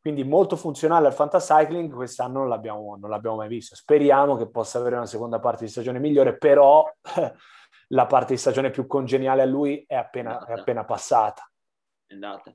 quindi 0.00 0.24
molto 0.24 0.56
funzionale 0.56 1.06
al 1.06 1.14
fantacycling, 1.14 1.94
quest'anno 1.94 2.40
non 2.40 2.48
l'abbiamo, 2.48 2.96
non 2.98 3.10
l'abbiamo 3.10 3.36
mai 3.36 3.48
visto. 3.48 3.76
Speriamo 3.76 4.36
che 4.36 4.48
possa 4.48 4.80
avere 4.80 4.96
una 4.96 5.06
seconda 5.06 5.38
parte 5.38 5.66
di 5.66 5.70
stagione 5.70 6.00
migliore, 6.00 6.36
però 6.36 6.84
la 7.88 8.06
parte 8.06 8.34
di 8.34 8.40
stagione 8.40 8.70
più 8.70 8.86
congeniale 8.86 9.42
a 9.42 9.46
lui 9.46 9.84
è 9.86 9.94
appena, 9.94 10.44
è 10.44 10.52
appena 10.52 10.84
passata. 10.84 11.50
È 12.06 12.14
andata. 12.14 12.54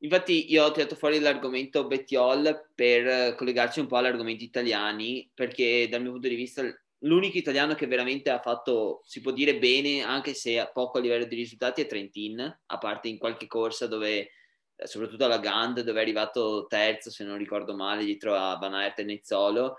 Infatti 0.00 0.52
io 0.52 0.64
ho 0.64 0.70
tirato 0.70 0.94
fuori 0.94 1.18
l'argomento 1.18 1.86
Bettiol 1.86 2.70
per 2.74 3.34
collegarci 3.34 3.80
un 3.80 3.88
po' 3.88 3.96
agli 3.96 4.06
argomenti 4.06 4.44
italiani, 4.44 5.28
perché 5.34 5.88
dal 5.88 6.02
mio 6.02 6.12
punto 6.12 6.28
di 6.28 6.36
vista 6.36 6.62
l'unico 7.02 7.36
italiano 7.36 7.74
che 7.74 7.86
veramente 7.86 8.30
ha 8.30 8.40
fatto, 8.40 9.02
si 9.04 9.20
può 9.20 9.32
dire 9.32 9.58
bene, 9.58 10.02
anche 10.02 10.34
se 10.34 10.70
poco 10.72 10.98
a 10.98 11.00
livello 11.00 11.24
di 11.24 11.34
risultati, 11.34 11.82
è 11.82 11.86
Trentin, 11.86 12.60
a 12.66 12.78
parte 12.78 13.08
in 13.08 13.18
qualche 13.18 13.48
corsa 13.48 13.88
dove, 13.88 14.30
eh, 14.76 14.86
soprattutto 14.86 15.24
alla 15.24 15.38
Gand, 15.38 15.80
dove 15.80 15.98
è 15.98 16.02
arrivato 16.02 16.66
terzo, 16.68 17.10
se 17.10 17.24
non 17.24 17.36
ricordo 17.36 17.74
male, 17.74 18.04
dietro 18.04 18.34
a 18.34 18.56
Van 18.56 18.74
Aert 18.74 19.00
e 19.00 19.04
Nezzolo. 19.04 19.78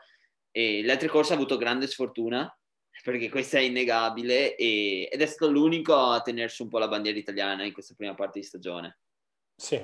E 0.52 0.82
le 0.82 0.92
altre 0.92 1.08
corse 1.08 1.32
ha 1.32 1.36
avuto 1.36 1.56
grande 1.56 1.88
sfortuna, 1.88 2.59
perché 3.04 3.30
questa 3.30 3.58
è 3.58 3.62
innegabile, 3.62 4.56
e, 4.56 5.10
ed 5.12 5.22
è 5.22 5.26
stato 5.26 5.52
l'unico 5.52 5.96
a 5.96 6.22
tenersi 6.22 6.62
un 6.62 6.70
po' 6.70 6.80
la 6.80 6.88
bandiera 6.88 7.18
italiana 7.18 7.64
in 7.64 7.74
questa 7.74 7.94
prima 7.96 8.16
parte 8.16 8.40
di 8.40 8.46
stagione. 8.46 9.00
Sì, 9.56 9.84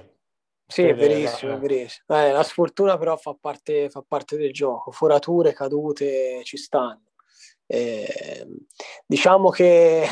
sì, 0.68 0.82
è 0.82 0.96
verissimo, 0.96 1.54
è 1.54 1.60
verissimo. 1.60 2.18
Eh, 2.18 2.32
la 2.32 2.44
sfortuna 2.44 2.98
però 2.98 3.16
fa 3.18 3.38
parte, 3.40 3.90
fa 3.90 4.04
parte, 4.08 4.36
del 4.36 4.52
gioco, 4.52 4.92
forature, 4.92 5.54
cadute 5.54 6.42
ci 6.44 6.58
stanno. 6.58 7.12
Eh, 7.68 8.48
diciamo 9.06 9.50
che, 9.50 10.08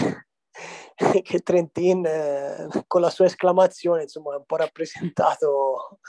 che 1.24 1.40
Trentin 1.40 2.06
eh, 2.06 2.68
con 2.88 3.02
la 3.02 3.10
sua 3.10 3.26
esclamazione 3.26 4.04
insomma, 4.04 4.34
è 4.34 4.38
un 4.38 4.46
po' 4.46 4.58
rappresentato, 4.58 6.00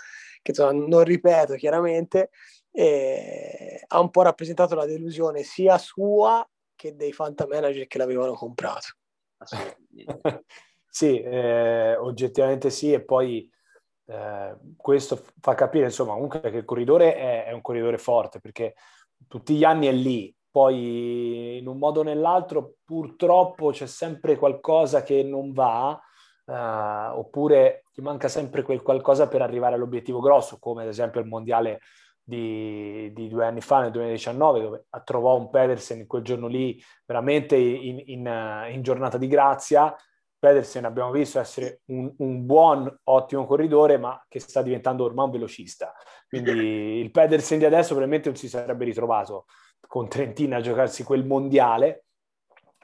che 0.42 0.50
insomma, 0.50 0.72
non 0.72 1.04
ripeto 1.04 1.54
chiaramente, 1.54 2.30
eh, 2.70 3.82
ha 3.86 4.00
un 4.00 4.10
po' 4.10 4.22
rappresentato 4.22 4.74
la 4.74 4.84
delusione 4.86 5.42
sia 5.42 5.78
sua 5.78 6.46
che 6.74 6.94
dei 6.94 7.12
fantamanager 7.12 7.86
che 7.86 7.98
l'avevano 7.98 8.34
comprato. 8.34 8.88
sì, 10.86 11.20
eh, 11.20 11.96
oggettivamente 11.96 12.70
sì, 12.70 12.92
e 12.92 13.02
poi 13.02 13.50
eh, 14.06 14.56
questo 14.76 15.22
fa 15.40 15.54
capire, 15.54 15.86
insomma, 15.86 16.12
comunque 16.12 16.50
che 16.50 16.58
il 16.58 16.64
corridore 16.64 17.16
è, 17.16 17.46
è, 17.46 17.52
un 17.52 17.60
corridore 17.60 17.98
forte, 17.98 18.40
perché 18.40 18.74
tutti 19.26 19.54
gli 19.54 19.64
anni 19.64 19.86
è 19.86 19.92
lì, 19.92 20.34
poi 20.50 21.58
in 21.58 21.66
un 21.66 21.78
modo 21.78 22.00
o 22.00 22.04
nell'altro 22.04 22.74
purtroppo 22.84 23.70
c'è 23.70 23.86
sempre 23.86 24.36
qualcosa 24.36 25.02
che 25.02 25.22
non 25.22 25.52
va, 25.52 26.00
eh, 26.46 26.52
oppure 26.52 27.84
ti 27.92 28.00
manca 28.02 28.28
sempre 28.28 28.62
quel 28.62 28.82
qualcosa 28.82 29.28
per 29.28 29.42
arrivare 29.42 29.74
all'obiettivo 29.74 30.20
grosso, 30.20 30.58
come 30.58 30.82
ad 30.82 30.88
esempio 30.88 31.20
il 31.20 31.26
mondiale 31.26 31.80
di, 32.24 33.12
di, 33.12 33.28
due 33.28 33.44
anni 33.44 33.60
fa, 33.60 33.80
nel 33.80 33.90
2019, 33.90 34.60
dove 34.60 34.86
trovò 35.04 35.36
un 35.36 35.50
Pedersen 35.50 36.00
in 36.00 36.06
quel 36.06 36.22
giorno 36.22 36.46
lì 36.46 36.82
veramente 37.04 37.56
in, 37.56 38.02
in, 38.06 38.66
in 38.70 38.82
giornata 38.82 39.18
di 39.18 39.28
grazia. 39.28 39.94
Pedersen 40.38 40.84
abbiamo 40.84 41.10
visto 41.10 41.38
essere 41.38 41.80
un, 41.86 42.12
un, 42.18 42.46
buon, 42.46 43.00
ottimo 43.04 43.46
corridore, 43.46 43.98
ma 43.98 44.22
che 44.28 44.40
sta 44.40 44.62
diventando 44.62 45.04
ormai 45.04 45.26
un 45.26 45.30
velocista. 45.32 45.92
Quindi 46.26 46.50
il 47.00 47.10
Pedersen 47.10 47.58
di 47.58 47.66
adesso 47.66 47.88
probabilmente 47.88 48.28
non 48.28 48.38
si 48.38 48.48
sarebbe 48.48 48.84
ritrovato 48.84 49.44
con 49.86 50.08
Trentina 50.08 50.56
a 50.56 50.60
giocarsi 50.60 51.04
quel 51.04 51.24
mondiale, 51.26 52.04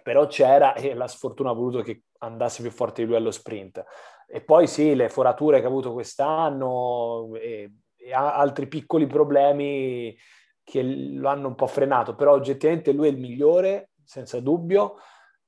però 0.03 0.27
c'era 0.27 0.75
e 0.75 0.95
la 0.95 1.09
sfortuna 1.09 1.51
ha 1.51 1.55
voluto 1.55 1.83
che 1.83 2.05
andasse 2.19 2.63
più 2.63 2.71
forte 2.71 3.03
di 3.03 3.09
lui 3.09 3.17
allo 3.17 3.31
sprint. 3.31 3.83
E 4.27 4.43
poi 4.43 4.67
sì, 4.67 4.95
le 4.95 5.09
forature 5.09 5.59
che 5.59 5.67
ha 5.67 5.69
avuto 5.69 5.93
quest'anno 5.93 7.31
e, 7.35 7.71
e 8.01 8.13
altri 8.13 8.67
piccoli 8.67 9.07
problemi 9.07 10.17
che 10.63 10.83
lo 10.83 11.29
hanno 11.29 11.49
un 11.49 11.55
po' 11.55 11.67
frenato, 11.67 12.15
però 12.15 12.33
oggettivamente 12.33 12.93
lui 12.93 13.09
è 13.09 13.11
il 13.11 13.19
migliore, 13.19 13.91
senza 14.05 14.41
dubbio, 14.41 14.97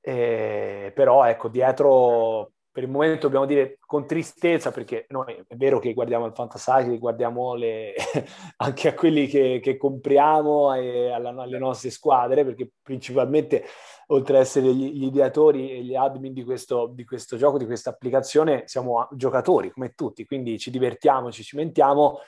eh, 0.01 0.91
però 0.93 1.23
ecco, 1.25 1.47
dietro 1.47 2.51
per 2.73 2.81
il 2.81 2.89
momento 2.89 3.27
dobbiamo 3.27 3.45
dire 3.45 3.77
con 3.85 4.07
tristezza, 4.07 4.71
perché 4.71 5.05
noi 5.09 5.31
è 5.47 5.55
vero 5.55 5.77
che 5.77 5.93
guardiamo 5.93 6.25
il 6.25 6.33
fantasy, 6.33 6.97
guardiamo 6.97 7.53
le, 7.53 7.93
anche 8.57 8.87
a 8.87 8.95
quelli 8.95 9.27
che, 9.27 9.59
che 9.61 9.77
compriamo 9.77 10.73
e 10.73 11.11
alla, 11.11 11.29
alle 11.29 11.59
nostre 11.59 11.91
squadre, 11.91 12.43
perché 12.43 12.71
principalmente 12.81 13.63
oltre 14.07 14.37
ad 14.37 14.41
essere 14.41 14.73
gli, 14.73 14.91
gli, 14.91 15.05
ideatori 15.05 15.69
e 15.69 15.83
gli 15.83 15.93
admin 15.93 16.33
di 16.33 16.43
questo, 16.43 16.87
di 16.91 17.05
questo 17.05 17.37
gioco, 17.37 17.59
di 17.59 17.65
questa 17.67 17.91
applicazione, 17.91 18.63
siamo 18.65 19.07
giocatori 19.11 19.69
come 19.69 19.93
tutti, 19.93 20.25
quindi 20.25 20.57
ci 20.57 20.71
divertiamo, 20.71 21.31
ci 21.31 21.43
cimentiamo, 21.43 22.21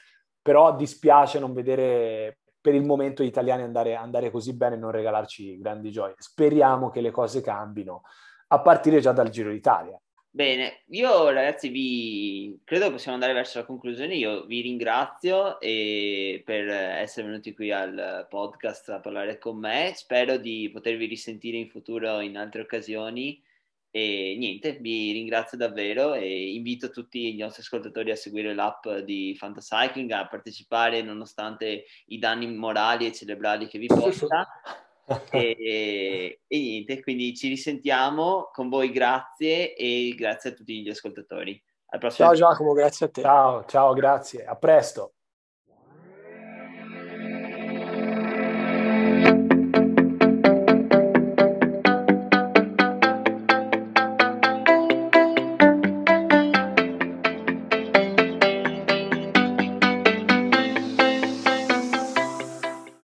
però 0.46 0.76
dispiace 0.76 1.40
non 1.40 1.56
vedere 1.56 2.38
per 2.62 2.76
il 2.76 2.84
momento 2.84 3.24
gli 3.24 3.28
italiani 3.28 3.64
andare, 3.64 3.96
andare 3.96 4.30
così 4.30 4.54
bene 4.54 4.76
e 4.76 4.78
non 4.78 4.92
regalarci 4.92 5.58
grandi 5.58 5.90
gioie. 5.90 6.14
Speriamo 6.20 6.92
che 6.92 7.02
le 7.02 7.10
cose 7.10 7.42
cambino 7.42 8.04
a 8.50 8.62
partire 8.62 9.00
già 9.00 9.12
dal 9.12 9.30
Giro 9.30 9.50
d'Italia. 9.50 10.00
Bene, 10.30 10.84
io 10.90 11.32
ragazzi 11.32 11.70
vi 11.70 12.60
credo 12.64 12.92
possiamo 12.92 13.16
andare 13.16 13.34
verso 13.34 13.58
la 13.58 13.66
conclusione. 13.66 14.14
Io 14.14 14.46
vi 14.46 14.62
ringrazio 14.62 15.58
per 15.60 16.70
essere 16.70 17.26
venuti 17.26 17.52
qui 17.56 17.72
al 17.72 18.28
podcast 18.30 18.90
a 18.90 19.00
parlare 19.00 19.40
con 19.40 19.58
me. 19.58 19.94
Spero 19.96 20.38
di 20.38 20.70
potervi 20.72 21.08
risentire 21.08 21.58
in 21.58 21.70
futuro 21.70 22.20
in 22.20 22.38
altre 22.38 22.62
occasioni. 22.62 23.42
E 23.96 24.36
niente, 24.38 24.74
vi 24.82 25.14
ringrazio 25.14 25.58
davvero 25.58 26.16
e 26.16 26.54
invito 26.54 26.90
tutti 26.90 27.30
i 27.30 27.38
nostri 27.38 27.62
ascoltatori 27.62 28.12
a 28.12 28.18
seguire 28.18 28.54
l'app 28.54 28.86
di 29.06 29.34
Fantacycling, 29.40 30.12
a 30.12 30.28
partecipare 30.28 31.02
nonostante 31.02 31.86
i 32.08 32.20
danni 32.20 32.46
morali 32.54 33.06
e 33.06 33.14
cerebrali 33.14 33.68
che 33.68 33.80
vi 33.80 33.88
porta. 33.88 34.46
e, 35.32 36.42
e, 36.46 36.60
niente, 36.60 37.02
quindi 37.04 37.34
ci 37.38 37.48
risentiamo 37.48 38.50
con 38.52 38.68
voi, 38.68 38.92
grazie 38.92 39.74
e 39.74 40.14
grazie 40.14 40.50
a 40.50 40.54
tutti 40.54 40.82
gli 40.82 40.90
ascoltatori. 40.90 41.64
ciao 42.10 42.34
Giacomo, 42.34 42.74
grazie 42.74 43.06
a 43.06 43.10
te. 43.10 43.22
Ciao, 43.22 43.64
ciao, 43.64 43.94
grazie, 43.94 44.44
a 44.44 44.58
presto. 44.58 45.15